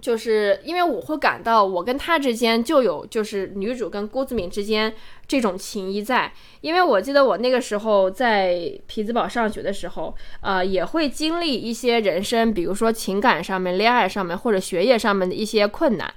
[0.00, 4.92] 就是因为我会感到我跟他之间就有就是女主跟郭子敏之间
[5.26, 6.32] 这种情谊在。
[6.60, 16.12] 因为我记得我那个时候在匹兹堡上学的时候，呃，也会经历一些人生，比如说情感上面、恋爱上面或者学业上面的一些困难。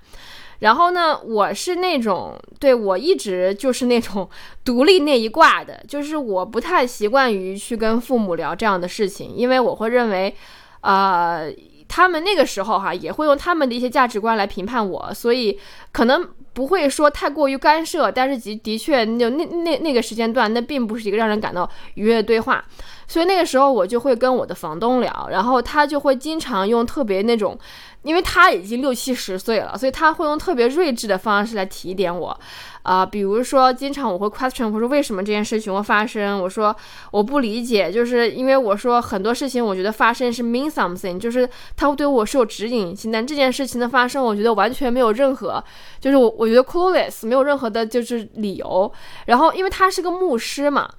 [0.60, 4.30] 然后呢，我是那种对我一直就是那种
[4.66, 10.36] 独立那一挂的，就是我不太习惯于去跟父母聊这样的事情，因为我会认为，
[10.82, 11.50] 呃，
[11.90, 15.60] 他们那个时候哈也会用他们的一些价值观来评判我，所以
[15.92, 22.64] 可能不会说太过于干涉，但是的的确那那那那个时间段，那并不是一个让人感到愉悦的对话，
[23.08, 27.60] 所以那个时候我就会跟我的房东聊，然后他就会经常用特别那种。
[28.04, 32.40] 因为他已经六七十岁了，所以他会用特别睿智的方式来提点我，
[32.84, 36.42] 啊，比如说，经常我会 question，我说为什么这件事情会发生？
[36.42, 36.74] 我说
[37.12, 45.62] 我不理解，就是因为我说很多事情，我觉得发生是 mean something，就是他会对我是有指引性，但这件事情的发生，我觉得完全没有任何，
[46.00, 48.90] 就是我我觉得 clueless，没有任何的就是理由。
[49.26, 50.90] 然后因为他是个牧师嘛，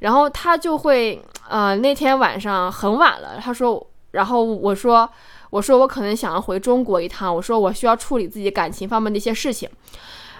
[0.00, 5.10] 然后他就会，呃，那天晚上很晚了，他说，然后我说。
[5.50, 9.68] 我说我可能想要回中国一趟，我说我需要处理自己感情方面的一些事情，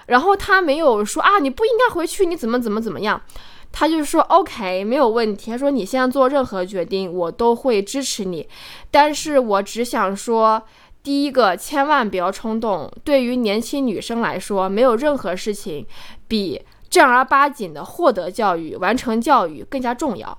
[0.06, 3.20] 然后他没有说啊，你不应该回去，你怎么怎么怎么样，
[3.72, 8.48] 他就说 OK 没有问题，他说你现在做任何决定我都会支持你，
[8.90, 10.62] 但是我只想说，
[11.02, 15.86] 第一个千万不要冲动，对于年轻女生来说，没有任何事情
[16.28, 20.36] 比正儿八经的获得教育、完成教育更加重要。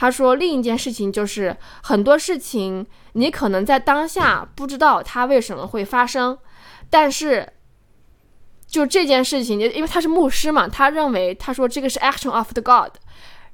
[0.00, 2.86] 他说另一件事情就是很多事情。
[3.14, 6.38] 你可能在当下不知道它为什么会发生，
[6.88, 7.46] 但是
[8.68, 12.92] 就这件事情，因为他是牧师嘛，他认为他说这个是 action of the God，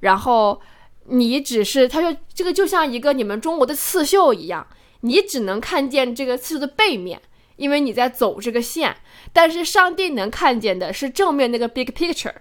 [0.00, 0.61] 然后
[1.06, 4.66] 你只是他说这个就像一个你们中国的刺绣一样，
[5.00, 7.22] 你只能看见这个刺绣的背面，
[7.56, 8.94] 因为你在走这个线，
[9.32, 12.35] 但是上帝能看见的是正面那个 big picture。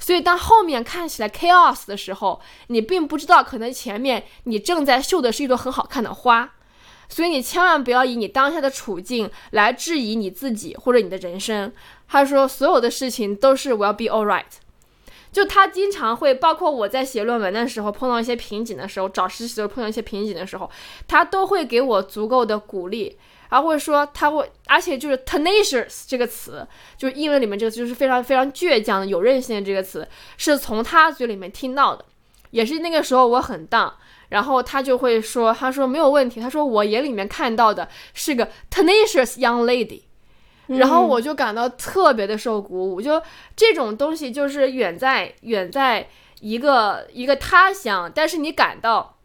[0.00, 6.54] 所以，当后面看起来 chaos 的时候，你并不知道可能前面你正在绣的是一朵很好看的花。
[7.10, 11.72] 所以你千万不要以你当下的处境来质疑你自己或者你的人生。
[12.06, 14.44] 他说所有的事情都是 will be all right。
[15.32, 20.70] 就他经常会，包括我在写论文的时候碰到一些瓶颈的时候，找实习的时候碰到一些瓶颈的时候，
[21.06, 30.06] 他都会给我足够的鼓励，而会说他会，而且就是 tenacious 这个词，就是英文里面这个就是非常非常倔强的、有韧性的这个词，
[30.36, 32.04] 是从他嘴里面听到的，
[32.50, 33.94] 也是那个时候我很当。
[34.30, 36.38] 然后他就会说：“他说没有问题。
[36.38, 40.02] 他说我眼里面看到的是个 tenacious young lady。”
[40.68, 43.00] 然后我就感到特别的受鼓舞。
[43.00, 43.22] 就
[43.56, 46.06] 这种东西，就是远在远在
[46.40, 49.17] 一个一个他乡，但是你感到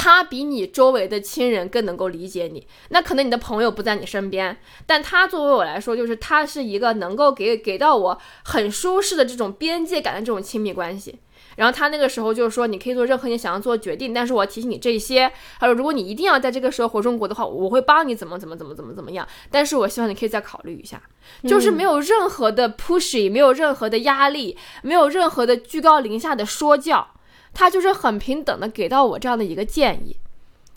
[0.00, 2.64] 他比你周围的亲人更能够理解你。
[2.90, 11.18] 那可能你的朋友不在你身边，但他作为我来说，就是他是一个能够给给到我很舒适的这种边界感的这种亲密关系。
[11.56, 15.28] 然后他那个时候就是说，你可以做任何你想要做的决定，但是我要提醒你这些。
[15.58, 21.02] 他说，如果你一定要在这个时候回中国的话，我会帮你怎么怎么怎么怎么怎么样，但是我希望你可以再考虑一下。
[21.42, 27.08] 就是没有任何的 pushy，没有任何的压力，没有任何的居高临下的说教，
[27.52, 30.16] 他就是很平等的给到我这样的一个建议。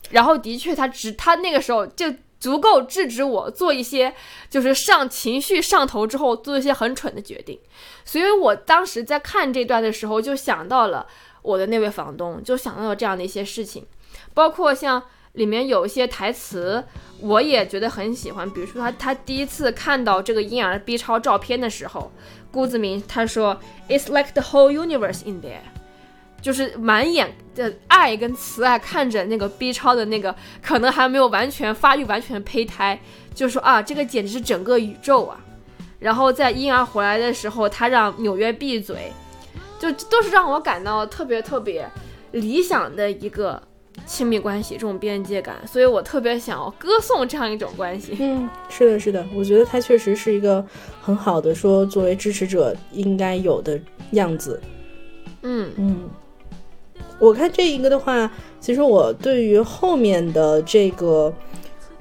[0.09, 2.13] 然后的确，他只他那个时候就。
[2.41, 4.15] 足够制止我做一些，
[4.49, 7.59] 就是上情绪上头之后做一些很蠢的决定，
[8.03, 11.05] 所以我当时在看这段的时候就想到了
[11.43, 13.85] 我的那位房东，就想到了这样的一些事情，
[14.33, 15.03] 包括像
[15.33, 16.83] 里面有一些台词，
[17.19, 22.11] 我也觉得很喜欢，比如说他他第一次看到这个婴儿 B 超照片的时候，
[22.51, 25.70] 顾子明他说，It's like the whole universe in there。
[26.41, 32.99] 就是满眼的爱跟慈爱看着那个 B 超的那个可能还没有完全发育完全的胚胎，
[33.35, 35.39] 就说啊，这个简直是整个宇宙啊！
[35.99, 39.11] 然后在婴儿回来的时候，他让纽约闭嘴，
[39.79, 41.87] 就都是让我感到特别特别
[42.31, 43.61] 理想的一个
[44.07, 48.17] 亲密关系，这种边界感，所以我特别想要歌颂这样一种关系。
[48.19, 50.65] 嗯，是的，是的，我觉得他确实是一个
[50.99, 53.79] 很好的说作为支持者应该有的
[54.13, 54.59] 样子。
[55.43, 56.09] 嗯嗯。
[57.21, 61.31] 我看这一个的话，其实我对于后面的这个，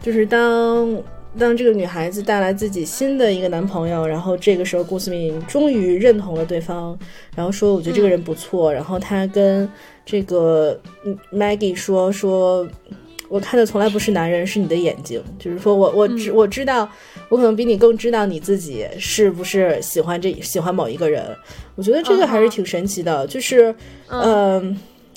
[0.03, 0.97] 就是当
[1.39, 6.99] 当这个女孩子带来自己新的一个男朋友，然后这个时候顾思敏终于认同了对方，
[7.37, 9.69] 然后说我觉得这个人不错，然后他跟
[10.07, 10.81] 这个
[11.31, 12.67] Maggie 说说，
[13.29, 16.89] 我看的从来不是男人，是你的眼睛，就是说我我知我知道，
[17.29, 21.23] 我可能比你更知道你自己是不是喜欢这喜欢某一个人，
[21.75, 23.75] 我觉得这个还是挺神奇的，就是
[24.09, 24.75] 嗯。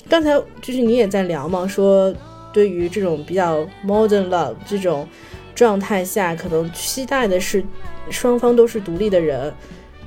[0.08, 0.30] 刚才
[0.60, 2.14] 就是你也在聊嘛，说
[2.52, 5.08] 对于这种比较 modern love 这种
[5.54, 7.64] 状态下，可能期待的是
[8.10, 9.52] 双方都是独立的人，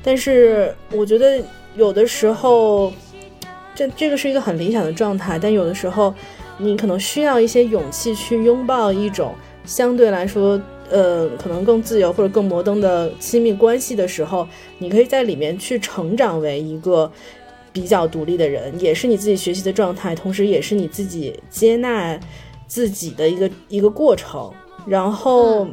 [0.03, 1.41] 但是我觉得
[1.75, 2.93] 有的时候，
[3.75, 6.13] 这这个是一个很理想的状态，但有的时候
[6.57, 9.33] 你可能需要一些勇气去拥抱一种
[9.65, 17.11] 相对来说，呃，可能更自由或者更摩登的亲密关系的时候，你可以在里面去成长为一个。
[17.79, 22.19] 比较独立的人，也是你自己学习的状态，同时也是你自己接纳
[22.65, 24.51] 自己的一个一个过程。
[24.87, 25.67] 然后，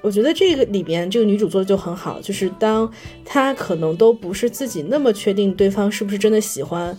[0.00, 2.88] 我觉得这个里边这个女主做的就很好，就是当
[3.24, 6.96] 她可能都不是自己那么确定对方是不是真的喜欢，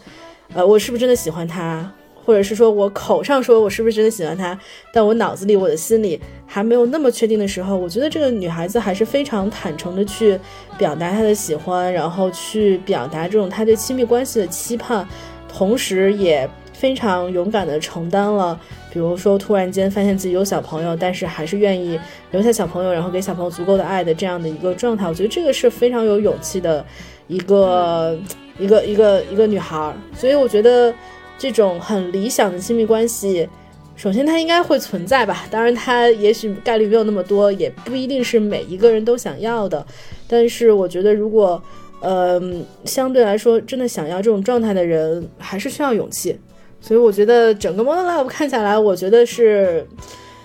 [0.54, 1.90] 呃，我是不是真的喜欢他。
[2.26, 4.58] 或者是说我口上说我是不是真的喜欢他，
[4.94, 10.40] 但我脑子里、我的心里还没有那么确定的时候，我觉得这个女孩子还是非常坦诚的去
[10.78, 15.08] 表达她的喜欢，然后去表达这种她对亲密关系的期盼，
[15.52, 18.60] 同时也非常勇敢的承担了，
[18.94, 22.00] 比如说突然间发现自己有小朋友，但是还是愿意
[22.32, 25.08] 留下小朋友，然后给小朋友足够的爱的这样的一个状态。
[25.08, 26.86] 我觉得这个是非常有勇气的
[27.28, 28.18] 一个
[28.60, 30.94] 一个一个一个女孩，所以我觉得。
[31.40, 33.48] 这种很理想的亲密关系，
[33.96, 35.46] 首先它应该会存在吧。
[35.50, 39.84] 当然，它也许概率没有那么多，也不一定是每一个人都想要的。
[40.28, 41.62] 但是，我觉得如果，
[42.02, 42.42] 呃，
[42.84, 46.38] 相对来说真的想要这种状态的人，还是需要勇气。
[46.82, 49.88] 所以，我觉得整个 Model Love 看下来，我觉得是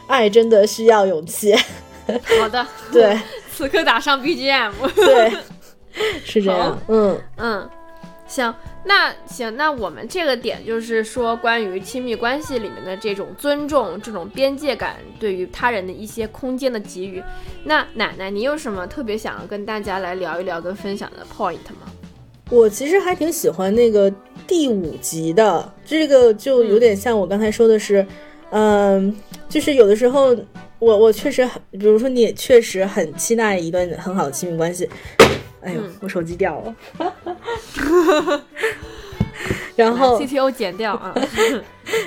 [0.07, 1.55] 爱真的需要勇气。
[2.39, 3.19] 好的， 对，
[3.53, 5.33] 此刻打上 BGM，对，
[6.25, 6.79] 是这样。
[6.89, 7.69] 嗯嗯，
[8.27, 8.55] 行。
[8.87, 17.23] 那行，那我们这个点就是说，关于亲密关系里面的这种尊重、这种边界感，对于他人的一些空间的给予。
[17.65, 21.91] 那奶奶，你有什么特别想要跟大家来聊一聊、跟分享的 point 吗？
[22.51, 24.13] 我其实还挺喜欢那个
[24.47, 28.07] 第五集的，这个就有点像我刚才说的是，
[28.51, 29.17] 嗯，
[29.49, 30.37] 就是有的时候
[30.79, 34.87] 我我确实很，比如说你也确实很期待一段很好的亲密关系。
[35.65, 36.75] 哎呦，我手机掉了，
[39.75, 41.15] 然后 CTO 剪掉啊，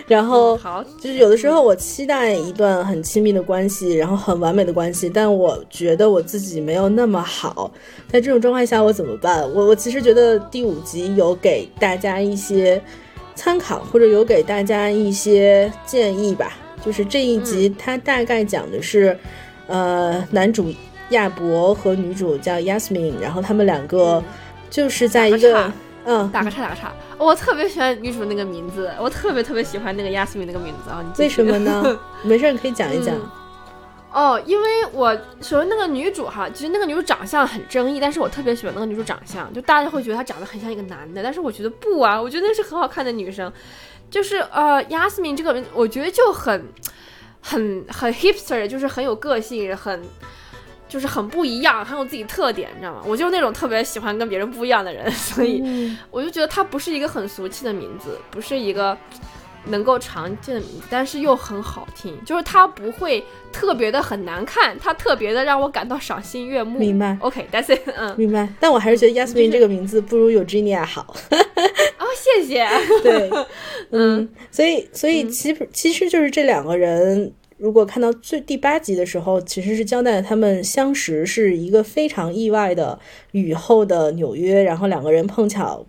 [0.08, 7.72] 然后好，就是有的时候我期待一段很亲密的关系，然后很完美的关系，但我觉得我自己没有那么好，
[8.08, 9.42] 在这种状态下我怎么办？
[9.52, 12.82] 我我其实觉得第五集有给大家一些
[13.34, 16.54] 参考，或者有给大家一些建议吧。
[16.86, 19.18] 就是这一集它大概讲的是，
[19.66, 20.72] 呃，男主。
[21.10, 24.22] 亚伯和女主叫 Yasmin，然后他们两个
[24.70, 25.72] 就是在一个
[26.06, 26.94] 嗯，打个岔，打个岔。
[27.18, 31.04] 我特别喜欢女主那个名字，我特别特别喜欢那个 Yasmin 那个名字啊。
[31.18, 32.00] 为什么呢？
[32.24, 33.16] 没事，你可以讲一讲。
[34.12, 43.52] 哦，因为我首先那个女主哈，其实那个女主长相很争议，但是我特别喜欢那个女主长相，就大家会觉得她长得很像一个男的，但是我觉得不啊，我觉得是很好看的女生。
[44.10, 46.68] 就是呃，Yasmin 这个名，我觉得就很
[47.42, 50.02] 很很 hipster，就是很有个性，很。
[50.88, 53.02] 就是很不一样，很有自己特点，你知道吗？
[53.06, 58.98] 我就是那种特别喜欢跟别人不一样的人， 所以嗯我就觉得它不是一个很俗气的名字，不是一个
[59.66, 66.80] 能够常见的名字，但是又很好听，就是它不会特别的很难看，它特别的让我感到赏心悦目。
[66.80, 71.14] 明白 OK，that's、it，嗯，明白，但我还是觉得 Yasmin 这个名字不如 Eugenia 好。
[72.00, 72.66] 哦，谢谢。
[73.04, 73.30] 对，
[73.92, 83.00] 嗯，所以所以其实其实就是这两个人，如果看到最第八集的时候，其实是交代了他们相识是一个非常意外的
[83.32, 85.86] 雨后的纽约，然后两个人碰巧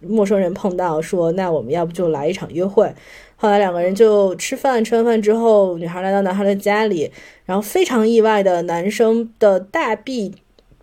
[0.00, 2.92] 陌生人碰到，说那我们要不就来一场约会。
[3.36, 7.10] 后来两个人就吃饭，吃完饭之后，女孩来到男孩的家里，
[7.44, 10.34] 然后非常意外的，男生的大臂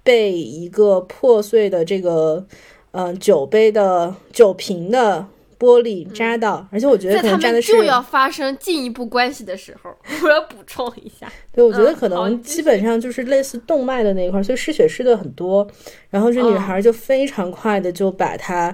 [0.03, 2.45] 被一个破碎的这个
[2.91, 5.27] 嗯、酒杯的酒瓶的
[5.59, 9.91] 玻璃扎到，而且我觉得在他可能扎的是，就要发生进一步关系的时候，
[10.23, 11.29] 我要补充一下。
[11.51, 15.67] 对，我觉得嗯可能基本上就是类似动脉的那一块儿，所以失血失的很多。
[16.09, 18.73] 然后这女哦孩就非常快的就把他，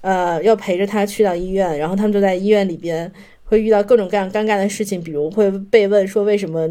[0.00, 3.10] 呃，要陪着她去到医院，然后他们就在医院里边
[3.44, 6.66] 会遇到各种各样尴尬的事情，比如会被问说为什么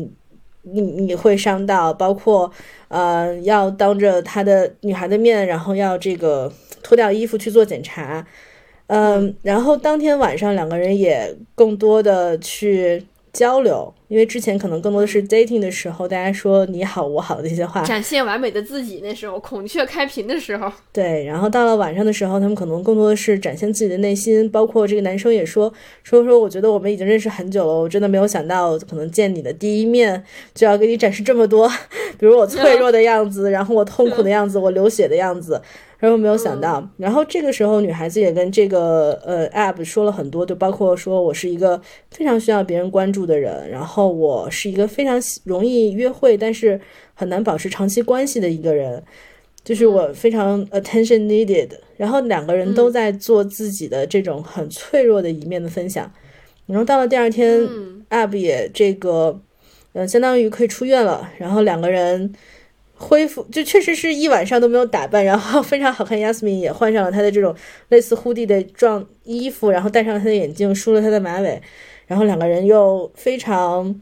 [0.64, 2.52] 你你会伤到，包括
[2.90, 6.52] 呃要当着他的女孩的面，然后要这个
[6.82, 8.26] 脱掉衣服去做检查。
[8.94, 21.26] 嗯，然后当天晚上两个人也更多的去交流，因为之前可能更多的是 dating 的时候，大家说你好我好的一些话，展现完美的自己，那时候孔雀开屏的时候，对。
[21.26, 25.74] 然后到了晚上的时候，他们可能更多的是展现自己的内心，包括这个男生也说
[26.04, 30.24] 说说，我觉得我们已经认识很久了，我真的没有想到可能见你的第一面
[30.54, 31.68] 就要给你展示这么多，
[32.20, 35.60] 比如我脆弱的样子，然后我痛苦的样子，我流血的样子。
[36.04, 41.82] 然后没有想到，然后这个时候女孩子也跟这个呃 app 说了很多，就包括说我是一个
[42.12, 46.78] 非常需要别人关注的人，然后我是一个非常容易约会，但是
[47.14, 49.02] 很难保持长期关系的一个人，
[49.64, 51.70] 就是我非常 attention needed。
[51.96, 56.12] 然后两个人都在做自己的这种很脆弱的一面的分享。
[56.66, 57.66] 然后到了第二天、
[58.10, 59.40] ，app 也这个，
[59.94, 62.34] 呃，相当于可以出院了，然后两个人。
[63.04, 66.18] 恢复就确实是一晚上都没有打扮，然后非常好看。
[66.18, 67.54] Yasmin 也换上了她的这种
[67.90, 71.62] 类似 hoodie 的状衣服，然后戴上了她的眼镜，梳了她的马尾，
[72.08, 74.00] 然后两个人又非常，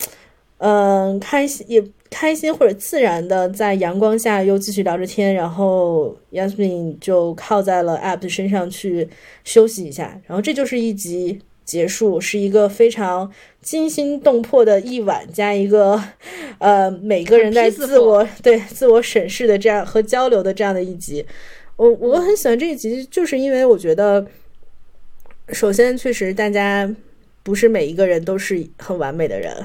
[0.59, 9.09] 嗯、开心也开心或者自然的在阳光下又继续聊着天，然后 Yasmin 就靠在了 App 身上去
[9.43, 11.39] 休息一下，然后这就是一集
[11.71, 15.97] 结束，是一个非常惊心动魄的一晚，加一个
[16.59, 21.25] 呃每个人在自我对自我审视的这样和交流的这样的一集。
[21.77, 24.27] 我我很喜欢这一集，就是因为我觉得，
[25.53, 26.93] 首先确实大家
[27.41, 29.55] 不是每一个人都是很完美的人，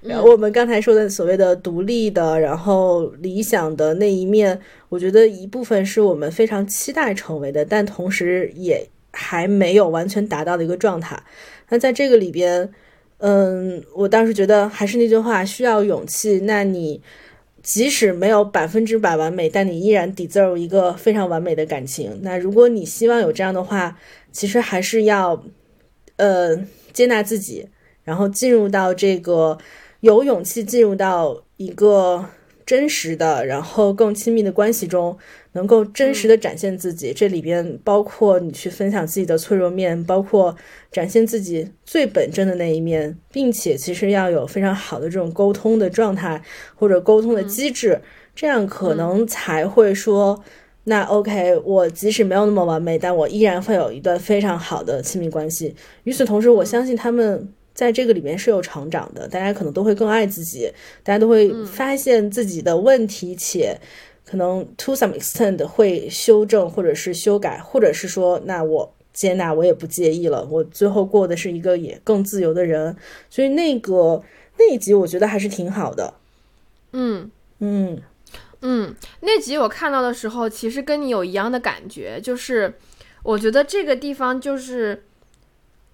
[0.00, 4.56] 然后我们刚才说的所谓的独立的，然后理想的那一面，
[4.90, 11.22] 我觉得一部分是我们非常期待成为的，但同时也还没有完全达到的一个状态。
[11.68, 12.72] 那在这个里边，
[13.18, 16.40] 嗯，我当时觉得还是那句话，需要勇气。
[16.40, 17.00] 那你
[17.62, 22.18] 即使没有百分之百完美，但你依然 deserve 一个非常完美的感情。
[22.22, 23.96] 那如果你希望有这样的话，
[24.32, 25.44] 其实还是要
[26.16, 26.56] 呃
[26.92, 27.68] 接纳自己，
[28.02, 29.56] 然后进入到这个
[30.00, 32.26] 有勇气进入到一个
[32.64, 35.16] 真实的，然后更亲密的关系中，
[35.52, 37.12] 能够真实的展现自己。
[37.12, 40.54] 这里边包括你去分享自己的脆弱面，包括
[40.90, 46.42] 展现自己最本真的那一面，并且其实要有非常好的这种沟通的状态
[46.74, 48.00] 或者沟通的机制，
[48.34, 50.42] 这样可能才会说。
[50.84, 55.72] 那 OK，我即使没有那么完美，但我依然会有一段非常好的亲密关系。
[56.02, 63.78] 与此同时，我相信他们在这个里面是有成长的，大家可能都会更爱自己，大家都会发现自己的问题，且
[64.24, 72.96] 可能 to some extent 会修正或者是修改，或者是说，那我接纳，我也不介意了，我最后过的是一个也更自由的人。
[73.28, 74.22] 所以那个
[74.58, 76.14] 那一集我觉得还是挺好的。
[76.92, 78.00] 嗯嗯
[78.60, 82.74] 嗯，那集我看到的时候，其实跟你有一样的感觉，就是
[83.22, 85.04] 我觉得这个地方就是，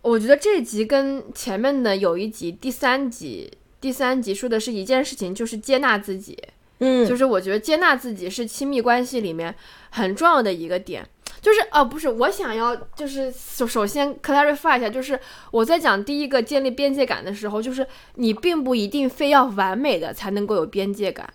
[0.03, 6.39] 我觉得这集跟前面的有一集第三集，第三集说的是一件事情，就是接纳自己。
[6.81, 9.55] 嗯，就是我觉得接纳自己是亲密关系里面
[9.91, 11.07] 很重要的一个点。
[11.41, 15.19] 就是哦，不是，我想要就是首首先 clarify 一下，就是
[15.53, 21.33] 我在讲第一个建立边界感的时候，就是你并不一定非要完美的才能够有边界感，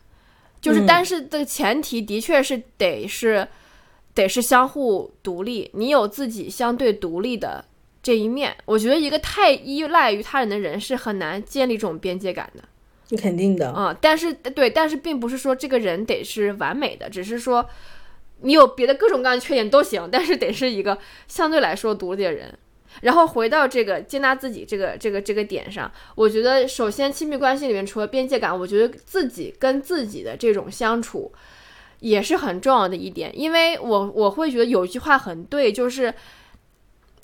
[0.62, 3.48] 就是嗯但是的前提的确是得是
[4.14, 7.64] 得是相互独立，你有自己相对独立的
[8.04, 8.56] 这一面。
[8.66, 12.64] 我觉得一个太依赖于他人的人是很难建立这种边界感的。
[13.18, 17.68] 肯定的啊、但是对，但是并不是说这个人得是完美的，只是说
[18.42, 20.98] 你有别的各种各样的缺点都行，但是得是一个
[21.28, 22.58] 相对来说独立的人。
[23.02, 31.32] 然后回到这个接纳自己这个这个这个点上，我觉得首先亲密关系里面除了边界感，我觉得自己跟自己的这种相处
[32.00, 36.14] 也是很重要的一点，因为我我会觉得有一句话很对，就是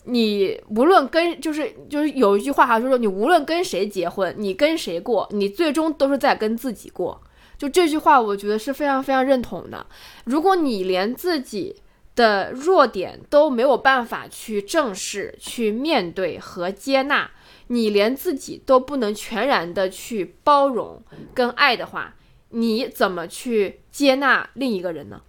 [0.10, 7.22] 你无论跟就是就是有一句话哈，就是说你无论跟谁结婚，你跟谁过，你最终都是在跟自己过。
[7.58, 9.86] 就这句话，我觉得是非常非常认同的。
[10.24, 11.76] 如果你连自己
[12.16, 17.30] 的弱点都没有办法去正视、去面对和接纳，
[17.68, 21.04] 你连自己都不能全然的去包容
[21.34, 22.16] 跟爱的话，
[22.50, 25.22] 你怎么去接纳另一个人呢？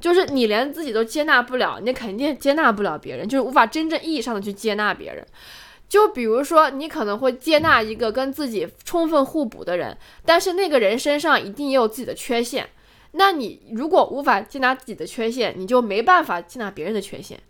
[0.00, 5.24] 就是你连自己都接纳不了，你肯定接纳不了别人，就是无法真正意义上的去接纳别人。
[5.88, 12.68] 就比如说，你可能会接纳一个跟自己充分互补的人，但是那个人身上一定也有自己的缺陷。
[13.12, 17.40] 那你如果无法接纳自己的缺陷，你就没办法接纳别人的缺陷。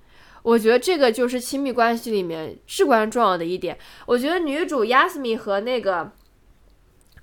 [0.42, 3.76] 我觉得这个就是亲密关系里面至关重要的一点。
[4.06, 6.10] 我觉得女主 Yasmin 和那个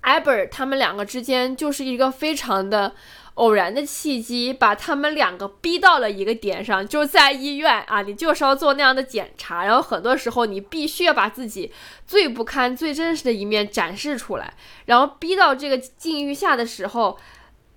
[0.02, 2.94] Aber 他们两个之间就是一个非常的
[3.38, 11.72] 偶然的契机，把他们两个逼到了一个点上，就在医院啊，你就是要做那样的检查，然后很多时候你必须要把自己
[12.06, 14.52] 最不堪、最真实的一面展示出来，
[14.86, 17.18] 然后逼到这个境遇下的时候。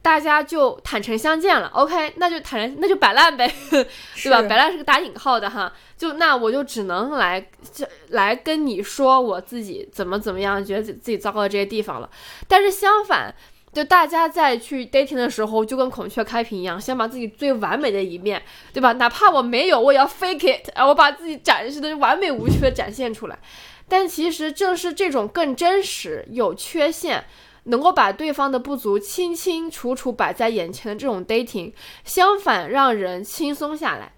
[0.04, 4.42] 大家就坦诚相见了，OK，那就坦然，那就摆烂呗，对吧？
[4.50, 7.40] 摆烂是个打引号的哈，就那我就只能来
[7.72, 12.10] 这来跟你说我自己怎么怎么样，觉得自自己糟糕的这些地方了。
[12.48, 13.32] 但是相反，
[13.74, 18.42] 就大家在去 dating 的时候，就跟孔雀开屏一样，先把自己最完美的一面，
[18.74, 18.94] 对吧？
[18.94, 23.40] 哪怕我没有，我也要 fake it，啊我把自己展示的完美无缺展现出来。
[23.88, 27.26] 但其实正是这种更真实、有缺陷。
[27.66, 31.72] 能够把对方的不足清清楚楚摆在眼前的这种 dating，
[32.04, 34.14] 相反让人轻松下来。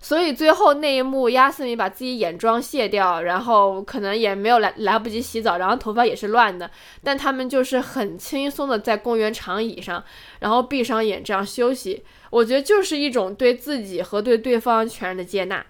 [0.00, 6.70] 所以最后那一幕，亚瑟米把自己眼妆卸掉，然后可能也没有来来不及洗澡，然后头发也是乱的，
[7.02, 10.02] 但他们就是很轻松的在公园长椅上，
[10.38, 12.04] 然后闭上眼这样休息。
[12.30, 15.64] 我觉得就是一种对自己和对对方全然的接纳。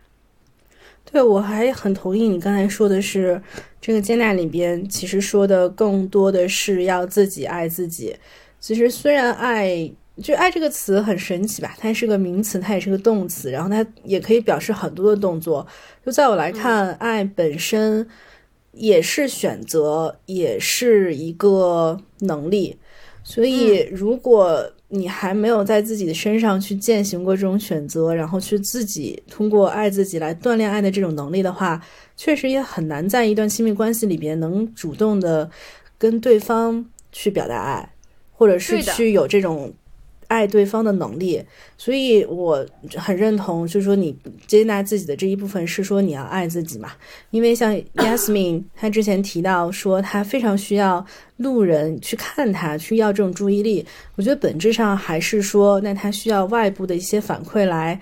[1.11, 3.41] 对，我还很同意你刚才说的是，
[3.81, 8.15] 这个接纳里边其实说的更多的是要自己爱自己。
[8.61, 9.91] 其实虽然爱，
[10.23, 15.67] 就爱这个词很神奇吧，它是个名词，它也是个动词，然后它也可以表示很多的动作。
[16.05, 18.07] 就在我来看，爱本身
[18.73, 22.77] 也是选择，也是一个能力。
[23.23, 31.79] 所以如果你还没有在自己的身上去践行过这种选择，然后去自己通过爱自己来锻炼爱的这种能力的话，
[32.17, 35.51] 确实也很难在一段亲密关系里边能主动的
[35.99, 37.93] 跟对方去表达爱，
[38.33, 39.71] 或者是去有这种
[40.29, 41.43] 爱对方的能力。
[41.77, 42.65] 所以我
[42.97, 44.17] 很认同，就是说你
[44.47, 46.93] 接纳自己的这一部分是说你要爱自己嘛，
[47.31, 51.05] 因为像 Yasmin 她之前提到说她非常需要
[51.39, 53.85] 路人去看她，去要这种注意力。
[54.17, 58.01] 我觉得本质上还是说，那她需要外部的一些反馈来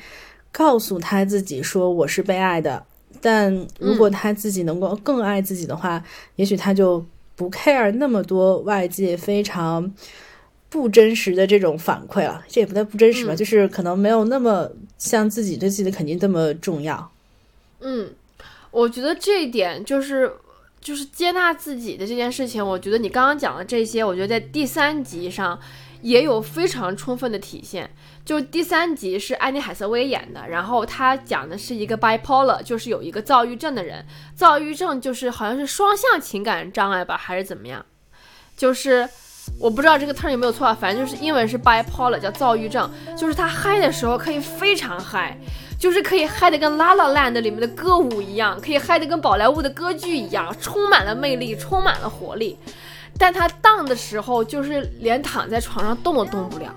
[0.52, 2.84] 告诉她自己说我是被爱的。
[3.20, 6.02] 但如果她自己能够更爱自己的话，
[6.36, 7.04] 也许她就
[7.34, 9.92] 不 care 那么多外界非常
[10.68, 12.44] 不真实的这种反馈了。
[12.48, 17.10] 这也不太不真实吧，嗯就是可能没有那么像自己对自己的肯定这么重要。
[17.80, 18.12] 嗯，
[18.70, 20.32] 我觉得这一点就是
[20.80, 25.58] 就是接纳自己的这件事情，我觉得你刚刚讲的这些，我觉得在第三集上
[26.02, 27.90] 也有非常充分的体现。
[28.24, 34.04] 就第三集是安妮海瑟薇演的，然后她讲的是一个 bipolar，就是有一个躁郁症的人，
[34.34, 37.86] 躁郁症就是好像是双向情感障碍吧，还是怎么样？
[38.56, 39.08] 就是
[39.58, 45.36] 我不知道这个 term 有没有错，啊，反正就是英文是 bipolar，叫躁郁症，就是他嗨的时候可以非常嗨，
[45.78, 52.58] 就是可以嗨得跟《La La Land》里面的歌舞一样，可以嗨得跟宝莱坞的歌剧一样，充满了魅力，充满了活力。
[53.18, 56.74] 但他 down 的时候，就是连躺在床上动都动不了，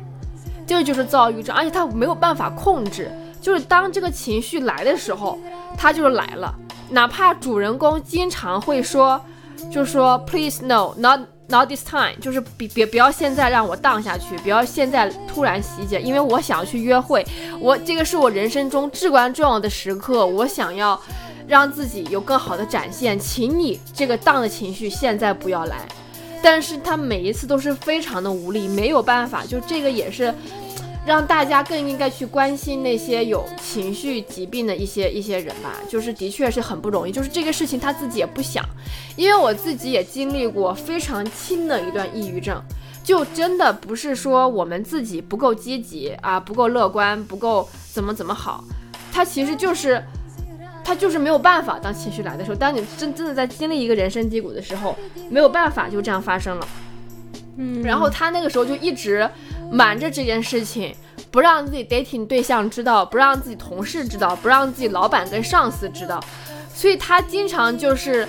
[0.66, 3.12] 这就是躁郁症，而且他没有办法控制。
[3.42, 5.38] 就是当这个情绪来的时候，
[5.78, 6.54] 他就是来了，
[6.90, 9.20] 哪怕主人公经常会说，
[9.72, 17.26] 就说 Please no, not not this time，就是别别不要现在让我荡下去，不要现在突然袭击，因为我想要去约会，
[17.60, 21.00] 我这个是我人生中至关重要的时刻，我想要
[21.48, 25.78] 让自己有更好的展现，请你这个荡的情绪现在不要来。
[26.42, 30.34] 但是他每一次都是非常的无力，没有办法，就这个也是
[31.10, 38.64] 让大家更应该去关心那些有情绪疾病的一些一些人吧，就是的确是很不容易，就是这个事情他自己也不想，
[39.16, 42.62] 因为我自己也经历过非常轻的一段抑郁症，
[43.04, 48.64] 就真的不是说我们自己不够积极啊，不够乐观，不够怎么怎么好，
[49.12, 50.04] 他其实就是
[50.84, 54.96] 他就是没有办法，当情绪来的时候，当你真真的在经历一个人生低谷的时候，
[55.28, 56.68] 没有办法就这样发生了。
[57.62, 59.30] 嗯，然后他那个时候就一直
[59.70, 60.96] 瞒着这件事情，
[61.30, 66.24] 不让自己 dating 对象知道，不让自己同事知道，不让自己老板跟上司知道，
[66.74, 68.26] 所以他经常就是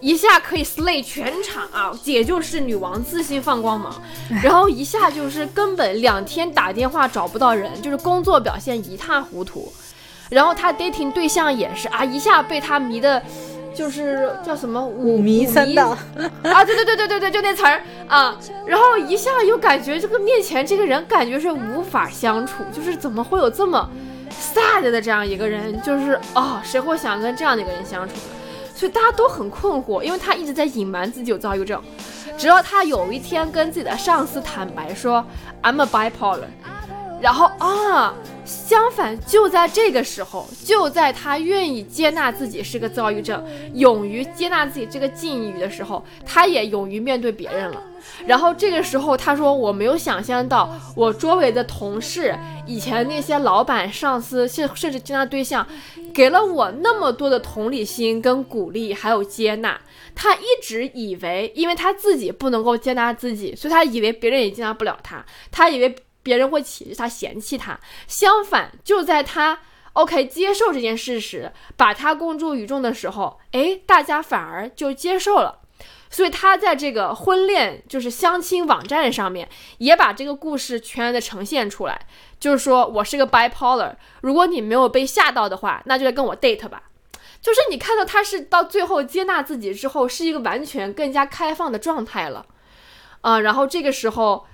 [0.00, 4.02] 一下可以 slay 全场啊，姐就是女王自信放光芒，
[4.42, 9.70] 然后一下就是根本两天打电话找不到人，就是工作表现一塌糊涂，
[10.30, 13.22] 然后他 dating 对象也是啊，一下被他迷的。
[13.74, 15.96] 就是叫什么五迷三道。
[16.42, 23.88] 啊，对对对对对对，就那词儿啊，然后一下又感觉这个面前这个人感觉是无法相处，就是怎么会有这么
[24.30, 28.22] sad 的这样一个人，就是哦，谁会想跟这样的一个人相处呢？
[28.74, 31.82] 所以大家都很困惑，因为他一直在隐瞒自己有躁郁症，
[32.38, 35.22] 直到他有一天跟自己的上司坦白说
[35.62, 36.46] I'm a bipolar，
[37.20, 38.14] 然后啊。
[38.42, 43.44] 相反，就在这个时候，就在他愿意接纳自己是个躁郁症，
[43.74, 47.80] 勇于接纳自己这个境遇的时候，他也勇于面对别人了。
[48.26, 55.64] 然后这个时候，他说：“我没有想象到，我周围的同事，以前那些老板、上司，甚甚至其他对象，
[56.12, 59.80] 给了我那么多的同理心、跟鼓励，还有接纳。
[60.16, 65.24] 他一直以为，因为他自己不能够接纳自己，所以他以为别人也接纳不了他。
[65.52, 67.78] 他以为。”别人会歧视他、嫌弃他。
[68.06, 69.60] 相反，就在他
[69.94, 75.60] OK 接受这件事实，把他公诸于众的时候，哎，大家反而就接受了。
[76.08, 79.48] 所以他在这个婚恋就是相亲网站上面，
[79.78, 82.06] 也把这个故事全然的呈现出来，
[82.38, 83.94] 就是说我是个 bipolar。
[84.20, 86.82] 如果你没有被吓到的话，那就来跟我 date 吧。
[87.40, 92.44] 就是你看到他是到最后接纳自己之后，是一个完全更加开放的状态了。
[93.20, 94.46] 啊，然后这个时候。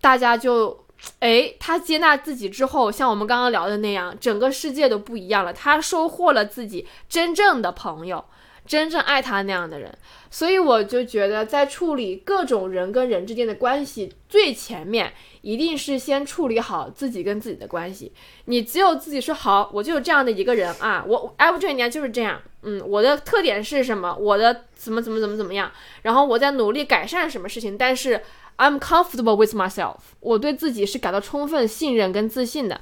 [0.00, 0.84] 大家就，
[1.18, 5.52] 哎，他接纳自己之后，像我们刚刚聊的那样，整个世界都不一样了。
[5.52, 8.24] 他收获了自己真正的朋友，
[8.66, 9.92] 真正爱他那样的人。
[10.30, 18.12] 所以我就觉得，在处理各种人跟人之间的关系，最前面一定是先处理好自己跟自己的关系。
[18.44, 24.14] 你只有自己说好，我就有这样的一个人啊，我哎，我这一年就是这样，嗯，我的特点是什么？
[24.14, 25.70] 我的怎么怎么怎么怎么样？
[26.02, 28.22] 然后我在努力改善什么事情，但是。
[28.58, 32.80] I'm comfortable with myself，我对自己是感到充分信任跟自信的，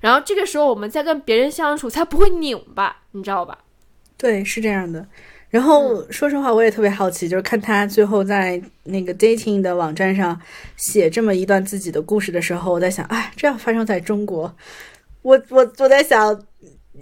[0.00, 3.58] 然后这个时候我们再跟别人相处才不会拧巴，你知道吧？
[4.16, 5.06] 对，是这样的。
[5.50, 10.40] 然后说实话，我也特别好奇，就是看他最后在那个 dating 的网站上
[10.76, 14.54] 写这么一段自己的故事的时候，我在想，哎，这要发生在中国，
[15.22, 16.40] 我我我在想。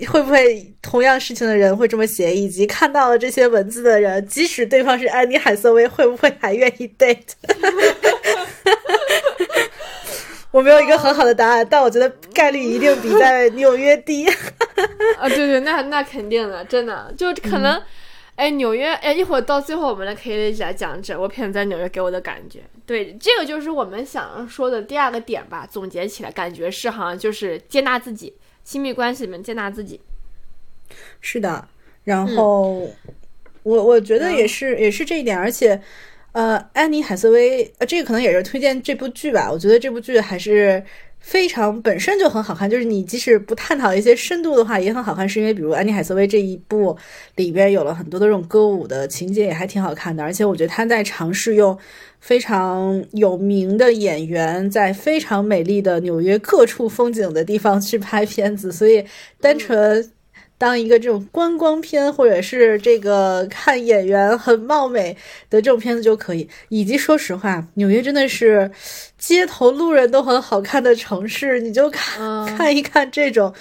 [0.08, 2.34] 会不会同样事情的人会这么写？
[2.34, 7.32] 以及看到了这些文字的人，即使对方是安妮海瑟薇，会不会还愿意 date？
[10.50, 14.26] 我没有一个很好的答案，但我觉得概率一定比在纽约低。
[15.18, 17.82] 啊，对对，那那肯定的，真的就可能，
[18.36, 22.60] 哎，纽约，哎，一会儿到最后我们来可以一起来讲整部片子在纽约给我的感觉。
[22.86, 25.66] 对，这个就是我们想说的第二个点吧。
[25.68, 28.32] 总结起来，感觉是哈，就是接纳自己。
[28.64, 30.00] 亲密关系里面接纳自己，
[31.20, 31.68] 是的。
[32.02, 32.90] 然后
[33.62, 35.80] 我我觉得也是也是这一点，而且
[36.32, 39.50] 呃，安妮海瑟薇呃，这个可能也是推荐这部剧吧。
[39.50, 40.82] 我觉得这部剧还是
[41.24, 45.26] 非常本身就很好看，就是你即使不探讨一些深度的话，也很好看。
[45.26, 46.96] 是因为比如安妮海瑟薇这一部
[47.36, 50.22] 里边有了很多的这种歌舞的情节，也还挺好看的。
[50.22, 51.76] 而且我觉得她在尝试用。
[52.20, 59.04] 非常有名的演员在非常美丽的纽约各处风景的地方去拍片子，所以
[59.42, 60.10] 单纯
[60.64, 65.14] 当一个这种观光片，或者是这个看演员很貌美
[65.50, 66.48] 的这种片子就可以。
[66.70, 68.70] 以及说实话，纽约真的是
[69.18, 73.52] 街头路人都很好看的城市，你就看 看一看这种，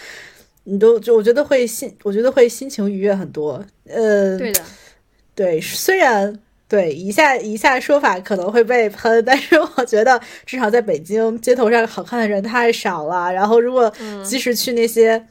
[0.64, 3.62] 你都就我觉得会心，我觉得会心情愉悦很多。
[3.90, 4.62] 呃，对的，
[5.36, 6.40] 对，虽然。
[6.70, 13.32] 对，以下以下说法可能会被喷，但是我觉得至少在北京街头上好看的人太少了。
[13.32, 13.94] 然后，如果
[14.26, 15.24] 即使去那些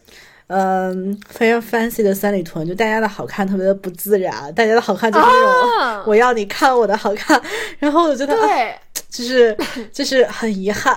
[0.53, 7.41] 嗯非常 fancy 的三里屯，就大家的好看特别的不自然，大家的好看就是那种我要你看我的好看。
[7.79, 8.75] 然后我觉得对，
[9.09, 9.57] 就是
[9.93, 10.97] 就是很遗憾。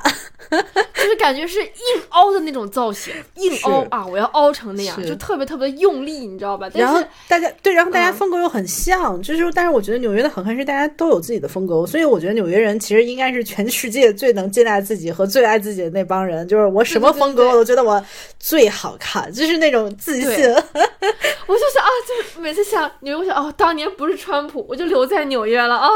[0.52, 4.06] 就就是 感觉是硬凹的那种造型，硬凹啊！
[4.06, 6.70] 我要凹成那样，就特别特别用力，你知道吧？
[6.74, 18.04] 然后大家对，然后大家嗯风格又很像，就是但是我觉得纽约的好看是大家都有自己的风格，所以我觉得纽约人其实应该是全世界最能接纳自己和最爱自己的那帮人，就是我什么风格我都觉得我
[18.40, 20.46] 最好看，就是那种自信。
[21.48, 21.90] 我就想啊，
[22.34, 25.90] 就每次想纽约，我想哦，当年不是川普，我就留在纽约了啊。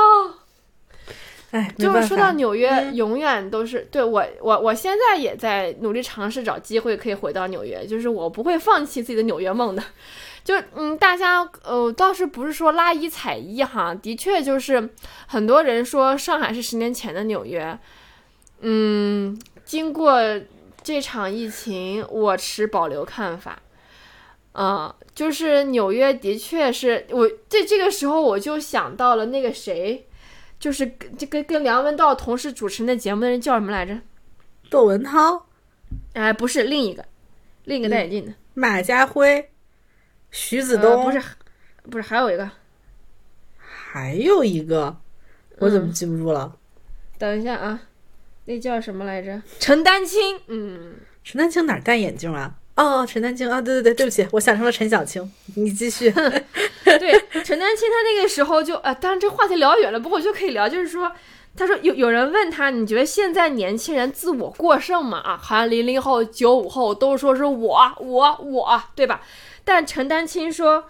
[1.51, 9.83] 哎，就是说到，纽约，嗯永远都是对我，我我现在也在努力尝试找机会可以回到纽约，就是我不会放弃自己的纽约梦的。
[10.45, 14.89] 就嗯，大家呃倒是不是说拉一踩一哈，的确就是
[15.25, 17.77] 很多人说上海是十年前的纽约，
[18.61, 19.35] 嗯，
[19.65, 20.21] 经过
[20.89, 23.61] 这场疫情，我持保留看法。
[24.53, 30.07] 嗯，就是纽约的确是我这这个时候我就想到了那个谁，
[30.59, 33.95] 就是跟这跟跟梁文道同时主持那节目的人叫什么来着？
[34.71, 35.45] 窦文涛、
[36.13, 37.05] 哎，不是另一个，
[37.65, 39.51] 另一个戴眼镜的，马家辉、
[40.31, 41.21] 徐子呃东，不是，
[41.91, 42.49] 不是还有一个，
[43.59, 44.97] 还有一个，
[45.59, 46.57] 我怎么嗯记不住了？
[47.19, 47.79] 等一下啊，
[48.49, 49.39] 那叫什么来着？
[49.59, 52.51] 陈丹青，嗯，陈丹青哪戴眼镜啊？
[52.75, 55.31] 哦，陈丹青啊，对对对，对不起，我想成了陈小青。
[55.55, 56.09] 你继续。
[56.83, 57.11] 对，
[57.43, 61.11] 陈丹青他那个时候就啊，当然这话题聊远了，不过我就可以聊，就是说，
[61.55, 65.19] 他说有有人问他，你觉得现在年轻人自我过剩吗？
[65.19, 69.21] 啊，好像零零后、九五后都说是我我我，对吧？
[69.63, 70.85] 但陈丹青说。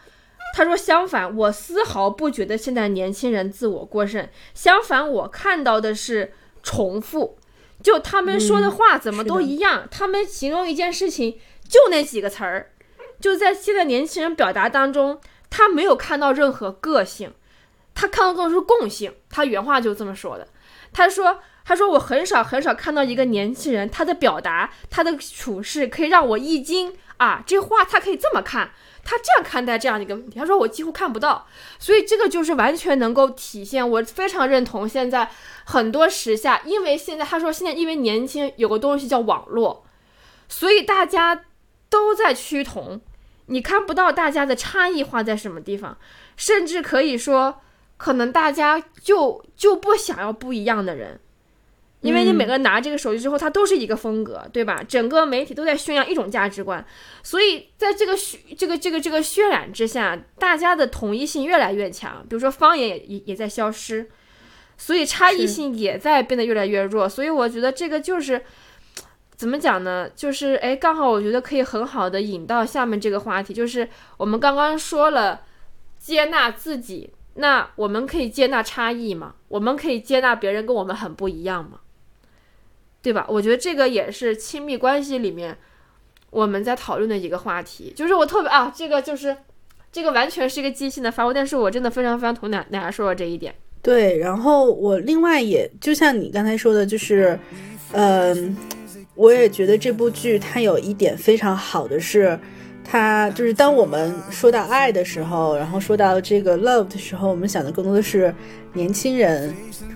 [0.56, 4.28] 他说：“相反，我丝毫不觉得现在年轻人自我过剩。
[4.56, 6.34] 相反，我看到的是
[6.64, 7.38] 重复，
[7.82, 12.72] 就他们说的话怎么都一样，他们形容一件事情就那几个词儿，
[13.20, 17.34] 就在现在年轻人表达当中，他没有看到任何个性，
[17.96, 19.14] 他看到更多是共性。
[19.30, 20.48] 他原话就这么说的。
[20.92, 27.44] 他说：“他说我很少很少看到一个年轻人，他的表达，他的处事可以让我一惊啊！
[27.46, 28.72] 这话他可以这么看，
[29.10, 30.38] 他这样看待这样一个问题。
[30.38, 31.48] 他说我几乎看不到，
[31.80, 33.90] 所以这个就是完全能够体现。
[33.90, 35.32] 我非常认同现在
[35.66, 39.84] 很多时下，因为现在他说现在因为年轻有个东西叫网络，
[40.48, 41.46] 所以大家
[41.90, 43.02] 都在趋同。”
[43.52, 45.98] 你看不到大家的差异化在什么地方，
[46.38, 47.62] 甚至可以说，
[47.98, 51.20] 可能大家就就不想要不一样的人，
[52.02, 54.84] 因为你嗯每个人拿这个手机之后，它都是一个风格，对吧？
[54.88, 56.86] 整个媒体都在宣扬一种价值观，
[57.24, 64.10] 所以在这个渲这个这个这个渲染之下，大家的统一性越来越强，比如说方言也也也在消失，
[64.78, 68.42] 所以差异性也在变得越来越弱，所以我觉得这个就是。
[69.36, 70.10] 怎么讲呢？
[70.14, 73.88] 就是哎，刚好我觉得可以很好的引到下面这个话题，就是
[74.18, 75.44] 我们刚刚说了
[75.98, 79.36] 接纳自己，那我们可以接纳差异吗？
[79.48, 81.80] 我们可以接纳别人跟我们很不一样吗？
[83.02, 83.26] 对吧？
[83.30, 85.58] 我觉得这个也是亲密关系里面
[86.30, 87.94] 我们在讨论的一个话题。
[87.96, 89.36] 就是我特别啊，这个就是
[89.92, 93.56] 这个完全是一个即兴的发挥，但是我真的非常非常同意奶奶说的这一点。
[93.82, 97.40] 对，然后我另外也就像你刚才说的，就是，
[97.94, 98.56] 嗯、
[99.16, 102.38] 我也觉得这部剧它有一点非常好的是，
[102.90, 108.34] 他就是当我们说到爱的时候，然后说到这个 love 的时候，我们想的更多的是
[108.74, 109.54] 年轻人，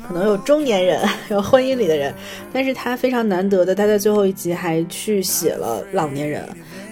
[0.07, 2.13] 可能有中年人，有婚姻里的人，
[2.53, 6.47] 但是他非常难得的，他在最后一集还去写了老年人，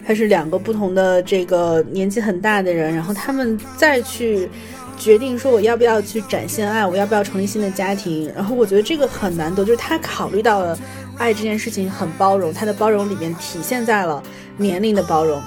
[0.06, 4.50] 他是两个不同的这个年纪很大的人，然后他们再去。
[4.98, 8.32] 决定说我要不要去展现爱，我要不要成立新的家庭。
[8.36, 10.78] 然后我觉得这个很难得，就是他考虑到了
[11.18, 14.22] 爱这件事情很包容，他的包容里面体现在了
[14.58, 15.42] 年龄的包容。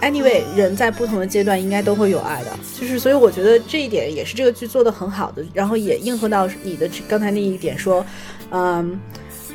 [0.00, 8.04] Anyway，人在不同的阶段应该都会有爱的，就是所以我觉得这一点也是这个剧做的很好的，然后也应和到你的刚才那一点说，
[8.50, 8.98] 嗯，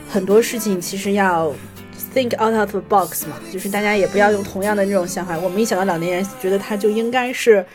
[0.10, 1.54] 很多事情其实要
[2.14, 5.38] think out of the box 嘛，就是大家也不要用同样的那种想法。
[5.40, 7.66] 我们一想到老年人，觉得他就应该是。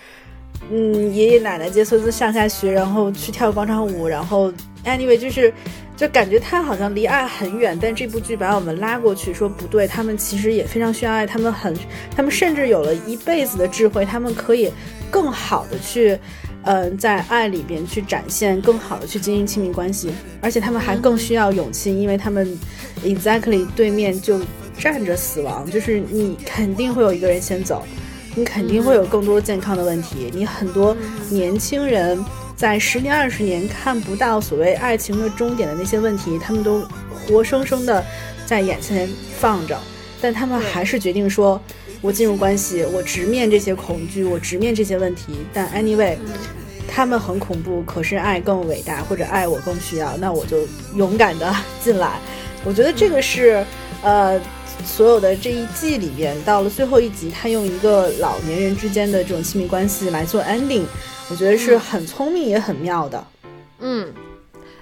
[0.71, 4.53] 嗯，爷爷奶奶接孙子上下学，然后去跳广场舞，然后
[4.85, 5.55] anyway 就是，
[5.99, 11.76] 就感觉他好像离爱很远，但这部剧把我们拉过去，说不对，他们其实也非常需要爱，他们很，
[12.14, 14.70] 他们甚至有了一辈子的智慧，他们可以
[15.11, 16.16] 更好的去，
[16.62, 22.57] 嗯、在爱里边去展现，更好的去经营亲密关系，而且他们还更需要勇气，因为他们
[23.05, 24.40] exactly 对面就
[24.78, 27.84] 站着死亡，就是你肯定会有一个人先走。
[28.36, 30.30] 你肯定会有更多健康的问题。
[30.32, 30.96] 你很多
[31.28, 32.24] 年轻人
[32.59, 36.83] 在十年、二十年看不到所谓爱情的终点的那些问题，他们都
[37.15, 38.05] 活生生的
[38.45, 39.79] 在眼前放着，
[40.21, 41.63] 但他们还是决定说，
[42.01, 45.35] 我进入关系，我直面这些恐惧，我直面这些问题。
[45.55, 46.17] 但 anyway，
[46.89, 52.19] 他们很恐怖，可是爱更伟大，或者爱我更需要，那我就勇敢的 进来。
[52.65, 53.65] 我觉得这个是。
[54.01, 54.41] 呃，
[54.87, 60.85] 所有的这一季里边，到了最后一集，他用一个老年人之间的这种亲密关系来做 ending，
[61.31, 63.22] 我觉得是很聪明也很妙的。
[63.81, 64.12] 嗯，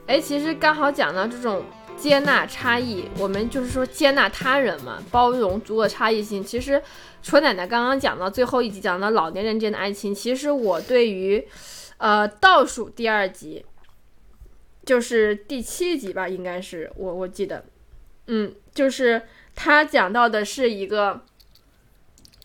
[0.07, 1.65] 哎，其实刚好讲到这种
[1.97, 6.45] 接纳差异，我们就是说接纳他人嘛，包容足够差异性。
[6.45, 6.81] 其实，
[7.21, 11.45] 楚奶奶刚刚讲到最后一集，讲到老年人之间的爱情，其实我对于，
[11.99, 13.67] 呃，倒数第二集，
[14.85, 17.65] 就是第七集吧，应该是我我记得，
[18.29, 19.23] 嗯，就是
[19.57, 21.23] 他讲到的是一个。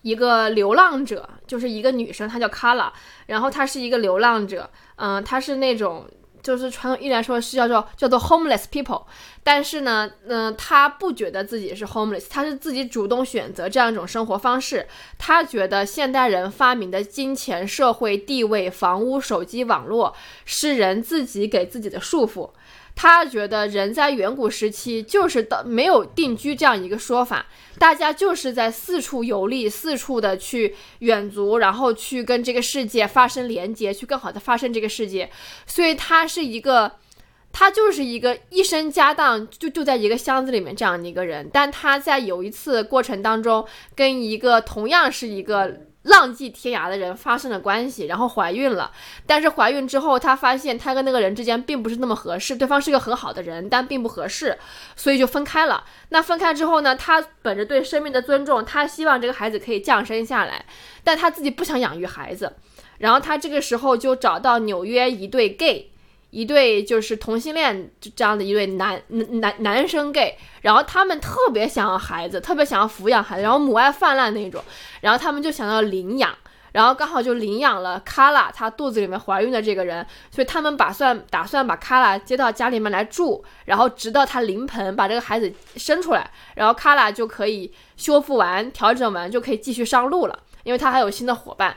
[0.02, 2.92] 一个流浪者，就是一个女生，她叫卡拉，
[3.32, 6.06] 然后他是一个流浪者，嗯，他是那种。
[6.42, 9.04] 就是传统意义来说是叫做叫做 homeless people，
[9.44, 14.88] 但是呢，嗯，他不觉得自己是 homeless，他是自己主动选择这样一种生活方式。
[15.16, 22.50] 他觉得现代人发明的金钱、社会地位、房屋、手机、网络是人自己给自己的束缚。
[22.94, 27.46] 他觉得人在远古时期就是的没有定居这样一个说法，
[27.78, 35.30] 大家就是在四处游历，四处的去远足，然后去跟这个世界发生连接，去更好的发生这个世界。
[35.66, 36.92] 所以他是一个，
[37.50, 41.50] 他就是一个一生家当就就在一个箱子里面这样的一个人。
[41.52, 43.66] 但他在有一次过程当中，
[43.96, 45.86] 跟一个同样是一个。
[46.02, 48.90] 浪迹天涯的人发生了关系，然后怀孕了。
[49.24, 54.58] 但是怀孕之后，她发现她跟那个人之间并不是那么合适，对方是个很好的人，但并不合适，
[54.96, 55.84] 所以就分开了。
[56.08, 56.96] 那分开之后呢？
[56.96, 60.64] 她本着对生命的尊重，她希望这个孩子可以降生下来，
[61.04, 62.54] 但她自己不想养育孩子。
[62.98, 65.91] 然后她这个时候就找到纽约一对 gay。
[66.32, 74.64] 一对就是同性恋这样的一对男男男生 gay，然后他们特别想要孩子，特别想要抚养孩子，然后母爱泛滥那种，
[75.02, 76.34] 然后他们就想要领养，
[76.72, 91.76] 然后刚好就领养了卡拉，她肚子里面怀孕的这个人，所以他们打算打算把卡拉接到家里面来住，然后直到她临盆把这个孩子生出来，然后卡拉就可以修复完、调整完就可以继续上路了，因为她还有新的伙伴。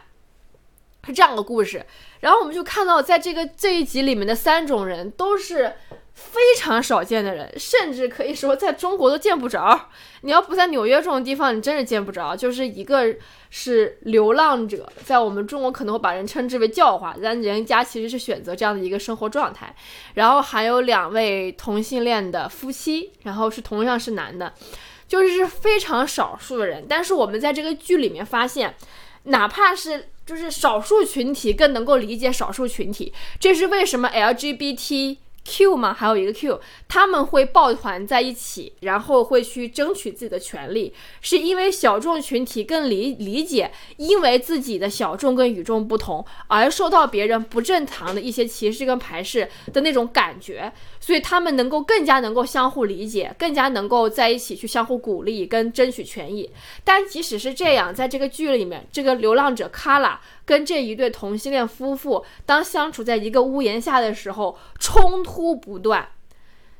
[1.06, 1.86] 是这样的故事，
[2.22, 5.74] 然后我们就看到，在这个这一集里面的三种人都是
[6.14, 9.90] 非常少见的人，甚至可以说在中国都见不着。
[10.22, 12.36] 你要不在纽约这种地方，你真是见不着。
[12.36, 13.16] 就是一个
[13.52, 19.76] 是流浪者，在我们中国可能会把人称之为教化，但人家其实是选择这样的一个生活状态。
[20.16, 24.54] 然后还有两位同性恋的夫妻，然后是同样是男的，
[25.08, 26.86] 就是非常少数的人。
[26.90, 28.74] 但是我们在这个剧里面发现，
[29.26, 30.10] 哪怕是。
[30.26, 35.18] 就是少数群体更能够理解少数群体，这是为什么 LGBT。
[35.46, 35.94] Q 吗？
[35.94, 40.92] 还有一个 Q，他们会抱团在一起，然后会去争取自己的权利，
[41.22, 56.50] 是因为小众群体更理理解，因为自己的小众跟与众不同而受到别人不正常的一些歧视跟排斥的那种感觉，所以他们能够更加能够相互理解，更加能够在一起去相互鼓励跟争取权益。
[56.84, 60.20] 但即使是这样，在这个剧里面，这个流浪者卡拉。
[60.46, 66.08] 跟这一对同性恋夫妇，当相处在一个屋檐下的时候，冲突不断。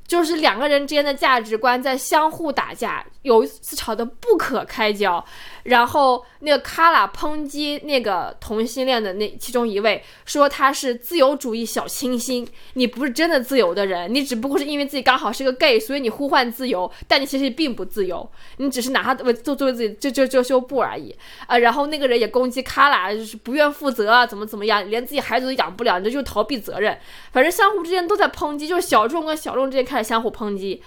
[0.08, 5.24] 就是两个人之间的价值观在相互打架，有一次吵得不可开交，
[5.64, 21.16] 然后那个卡拉抨击那个同性恋的那其中一位，说他是自由主义小清新，你不是真的自由的人，你只不过是因为自己刚好是个 gay，所以你呼唤自由，但你其实并不自由，你只是拿他做作为自己遮遮遮羞布而已
[21.48, 21.58] 啊。
[21.58, 26.96] 然后那个人也攻击卡拉，就是不愿负责啊，怎么怎么样，连自己孩子都养不了，你这就逃避责任，
[27.32, 30.06] 反正相互之间都在抨击，就是小众跟小众之间开。
[30.06, 30.84] 相互抨击，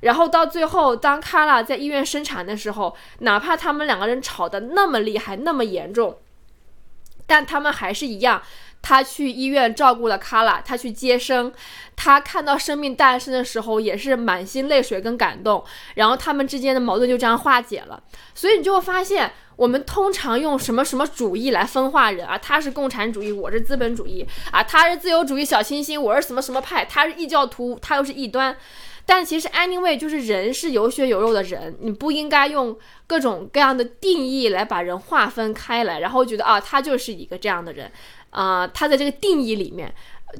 [0.00, 6.18] 然后到最后，当卡拉在医院生产的时候，哪怕他们两个人吵得那么厉害、那么严重，
[7.26, 8.42] 但他们还是一样。
[8.82, 11.52] 他去医院照顾了卡拉，他去接生，
[11.96, 15.64] 他看到生命诞生的时候也是满心泪水跟感动。
[15.94, 18.02] 然后他们之间的矛盾就这样化解了。
[18.34, 22.38] 所以你就会发现，我们通常用什么什么主义来分化人啊？
[22.38, 28.56] 他是共产主义，我是资本主义啊；他是自由主义小清新，我是什么什么派；他是异教徒，他又是异端。
[29.08, 37.90] 但其实 anyway，就是人是有血有肉的人，你不应该用各种各样的定义来把人划分开来，然后觉得啊，他就是一个这样的人。
[38.30, 39.94] 啊，他的这个定义里面，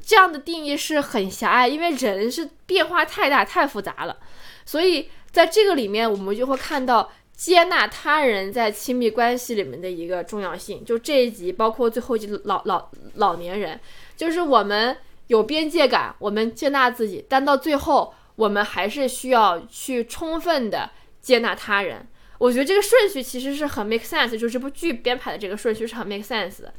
[0.05, 4.19] 这样的定义是很狭隘，因为人是变化太大、太复杂了。
[4.65, 10.85] 所以在这个里面，我们就会看到接纳他人在亲密关系里面的一个重要性。
[10.85, 13.79] 就这一集，包括最后一集老老老年人，
[14.17, 14.97] 就是我们
[15.29, 22.07] 有边界感，我们接纳自己，但到最后，我们还是需要去充分的接纳他人。
[22.39, 26.75] 我觉得这个顺序其实是很 make sense，就这部剧编排的这个顺序是很 make sense 的。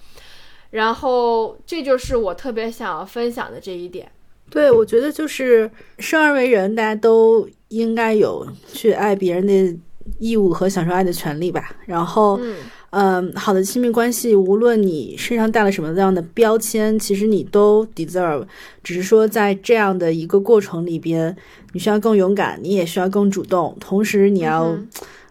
[0.70, 4.12] 然后，这就是我特别想要分享的这一点。
[4.50, 9.78] 对，我觉得就是生而为人，大家都应该有去爱别人的
[10.20, 11.76] 义务和享受爱的权利吧。
[11.86, 12.56] 然后，嗯
[12.92, 18.46] 嗯，好的亲密关系，无论你身上带了什么样的标签，其实你都 deserve。
[18.82, 21.36] 只是说，在这样的一个过程里边，
[21.74, 24.88] 你需要更勇敢，你也需要更主动，同时你要，嗯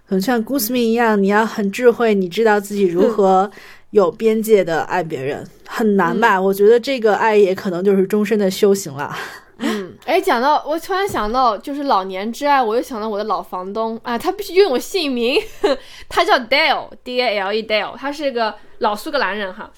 [0.09, 3.51] 可能像 Guzman 一样，你要很智慧，你知道自己如何
[3.97, 6.39] 有边界的爱别人，很难吧？
[6.39, 9.17] 我觉得这个爱也可能就是终身的修行了。
[9.59, 15.41] 嗯， 哎，讲到我突然想到，就是老年之爱，我又想到我的老房东啊，他必须用我姓名，
[16.11, 19.71] 他叫 Dale，D A L E Dale，他是个老苏格兰人哈，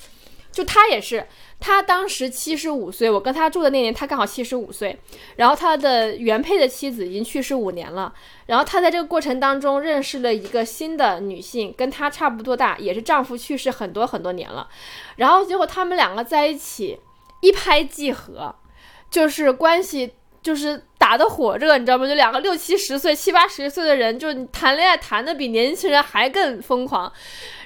[0.51, 1.25] 就他也是，
[1.61, 4.99] 他当时七十五岁，我跟他住的那年他刚好七十五岁，
[5.37, 8.13] 然后他的原配的妻子已经去世五年了，
[8.47, 14.69] 然后他在这个过程当中认识了一个新的女性，跟他差不多大，也是丈夫去世很多很多年了，
[15.17, 16.99] 然后结果他们两个在一起
[17.41, 18.55] 一拍即合。
[19.11, 22.07] 就是关系就是打得火热，你知道吗？
[22.07, 27.11] 就两个六七十岁、七八十岁的人，就谈恋爱谈的比年轻人还更疯狂。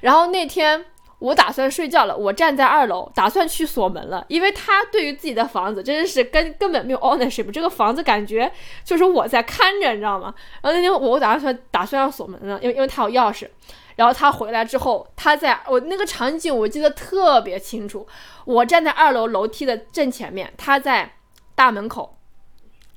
[0.03, 0.85] 然后那天
[1.23, 8.53] 我打算睡觉了，我站在二楼，打算去锁门了，因为他对于自己的房子真的是根根本没有 ownership，这个房子感觉
[8.85, 10.35] 就是我在看着，你知道吗？
[10.61, 13.49] 然后那天我打算打算要锁门了，因为因为他有钥匙。
[13.97, 18.07] 然后他回来之后，他在我那个场景我记得特别清楚，
[18.45, 21.15] 我站在二楼楼梯的正前面，他在。
[21.55, 22.17] 大门口，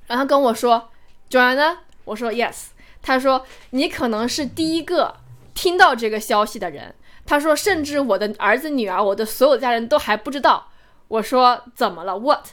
[0.07, 0.89] 然后跟我说
[1.29, 2.67] ：“Joanna，我说 yes。”
[3.03, 5.17] 他说：“你可能是第一个
[5.53, 6.95] 听到这个消息的人。”
[7.25, 10.69] 他说：“甚至我的儿子、女儿，我的所有家人都还不知道。”
[11.09, 12.47] 我说：“怎么了？What？”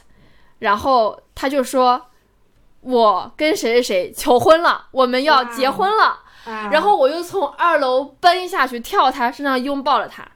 [0.59, 2.07] 然后他就说
[2.81, 6.19] ：“我跟谁谁谁求婚了，我们要结婚了。”
[6.71, 10.27] 然后我又从二楼奔下去，跳他身上拥抱了他，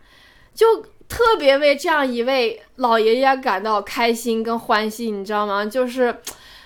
[0.53, 0.85] 就。
[1.09, 5.65] 特别为这样一位老爷爷感到开心跟欢喜，你知道吗？
[5.65, 6.13] 就是，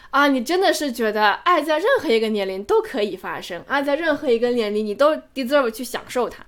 [0.09, 6.43] 啊，你真的是觉得爱在任何一个年龄都可以发生，爱在任何一个年龄你都 deserve 去享受它。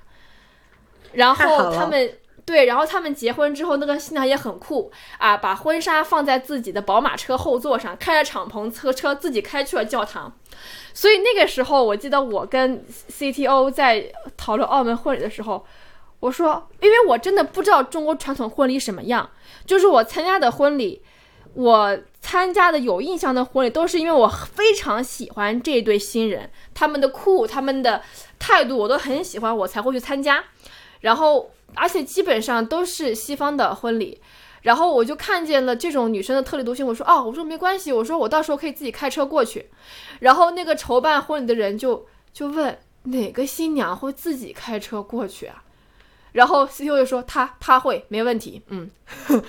[1.13, 10.31] 然后他们对，然后他们结婚之后，那个新娘也很酷啊，把婚纱放在自己的宝马车后座上，开着敞篷车车自己开去了教堂。
[10.93, 15.65] 所以那个时候，我记得我跟 CTO 在讨论澳门婚礼的时候。
[16.19, 19.29] 我说，因为我真的不知道中国传统婚礼什么样，
[19.65, 21.01] 就是我参加的婚礼，
[21.53, 28.01] 我参加的有印象的婚礼，都是因为我非常喜欢这对新人，他们的酷，他们的
[28.39, 30.41] 态度，我都很喜欢，我才会去参加。
[31.03, 34.19] 然后，而且基本上都是西方的婚礼，
[34.61, 36.87] 然后我就看见了这种女生的特立独行。
[36.87, 39.69] 我说，哦，我说没关系，我说我到时候可以自己开车过去。
[40.21, 45.63] 然后那个筹办婚礼的人就就问，哪个新娘会自己开车过去啊？
[46.31, 48.89] 然后 CEO 就说他他会没问题，嗯，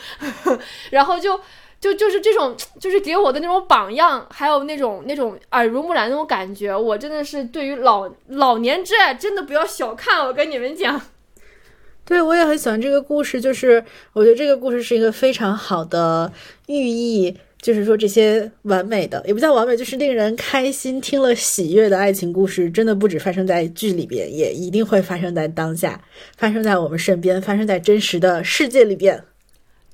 [0.91, 1.41] 然后就
[1.81, 11.01] 就就是这种就是给我的那种榜样，还有那种那种耳濡目染那种感觉，我真的是对于老老年之爱真的不要小看，我跟你们讲。
[12.05, 16.33] 对，我也很喜欢这个故事，就是我觉得这个故事是一个非常好的
[16.67, 17.37] 寓意。
[17.65, 25.99] 就是说，这些完美的也不叫完美，就是令人开心、听了喜悦的爱情故事，真的不止发生在剧里边，也一定会发生在当下，
[26.37, 29.25] 发生在我们身边，发生在真实的世界里边。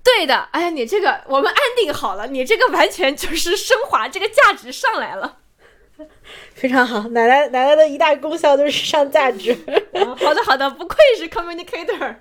[0.03, 5.37] 对的，哎，你这个我们安定好了，你这个完全就是升华，这个价值上来了，
[6.61, 7.09] 非常好。
[7.09, 9.57] 奶奶奶奶的一大功效就是上价值。
[10.21, 12.17] 好的好的，不愧是 communicator。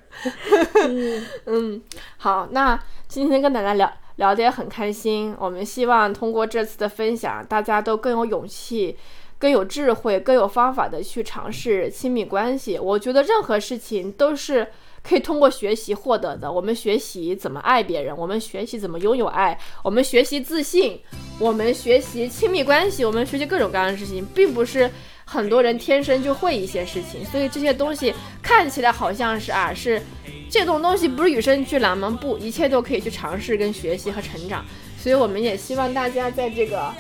[0.88, 1.84] 嗯 嗯，
[2.18, 2.80] 好，那
[3.10, 3.92] 今天跟奶奶聊。
[4.16, 8.98] 聊得也很开心，我们希望通过这次的分享，大家都更有勇气、
[9.38, 12.78] 更有智慧、更有方法的去尝试亲密关系。
[12.78, 14.68] 我觉得任何事情都是
[15.04, 16.52] 可以通过学习获得的。
[16.52, 21.00] 我们学习怎么爱别人，我们学习怎么拥有爱，我们学习自信，
[21.40, 24.90] 我们学习亲密关系，我们学习各种各样的事情，并不是。
[25.32, 30.02] 很多人天生就会一些事情，所以这些东西看起来好像是啊，是
[30.50, 32.18] 这种东西不是与生俱来吗？
[32.20, 34.66] 不，一切都可以去尝试跟学习和成长。
[34.98, 36.92] 所以我们也希望大家在这个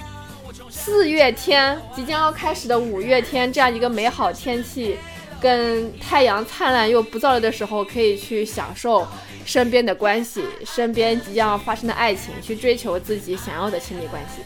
[0.69, 4.97] 四月天即将要开始的五月天这样一个美好天气，
[5.41, 9.07] 跟太阳灿烂又不燥热的时候，可以去享受
[9.45, 14.41] 身边的关系，身边即将要发生的爱情，去追求自己想要的亲密关系。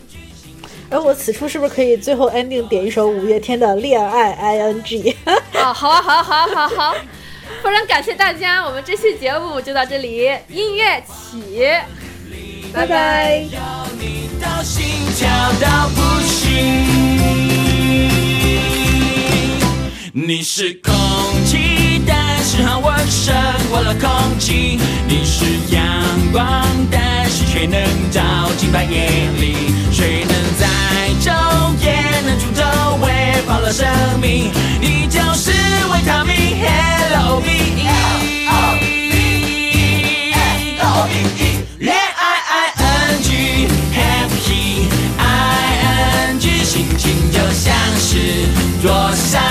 [0.89, 5.15] 而我此处是不是可以最后 ending 点一首五月天的《恋爱 I N G》？
[5.59, 6.95] 啊，好啊，好啊，好啊，好好，
[7.63, 11.65] 非常感谢大家，我们这期节目就到这里，音乐起，
[12.72, 13.45] 拜拜。
[20.15, 20.94] 你是空
[21.44, 22.53] 气，但是。
[22.56, 23.34] 是和我胜
[23.72, 24.80] 过了空气。
[25.07, 25.84] 你是阳
[26.31, 27.81] 光，但是却能
[28.11, 28.22] 照
[28.57, 29.10] 进白夜
[29.40, 29.73] 里。
[29.91, 30.68] 谁能在
[31.19, 31.34] 昼
[31.84, 32.61] 夜能出头，
[33.03, 33.88] 喂饱了生
[34.22, 34.52] 命？
[34.80, 35.52] 你就是
[35.91, 37.48] 维他命，Hello me。
[41.80, 44.85] 恋爱 I N G happy
[45.18, 45.22] I
[46.27, 48.45] N G 心情就像是
[48.81, 49.41] 桌上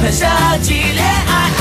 [0.00, 0.26] 一台喷射
[0.62, 0.72] 机。
[0.72, 1.59] 恋爱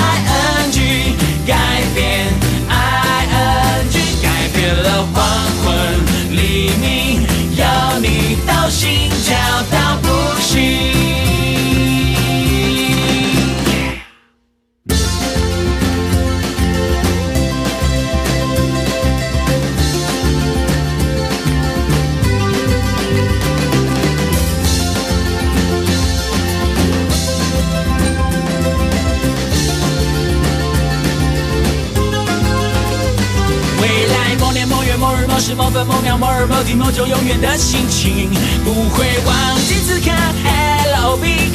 [35.40, 38.30] 是某分某秒某日某地某种永远的心情，
[38.66, 41.49] 不会忘记此刻 L O B。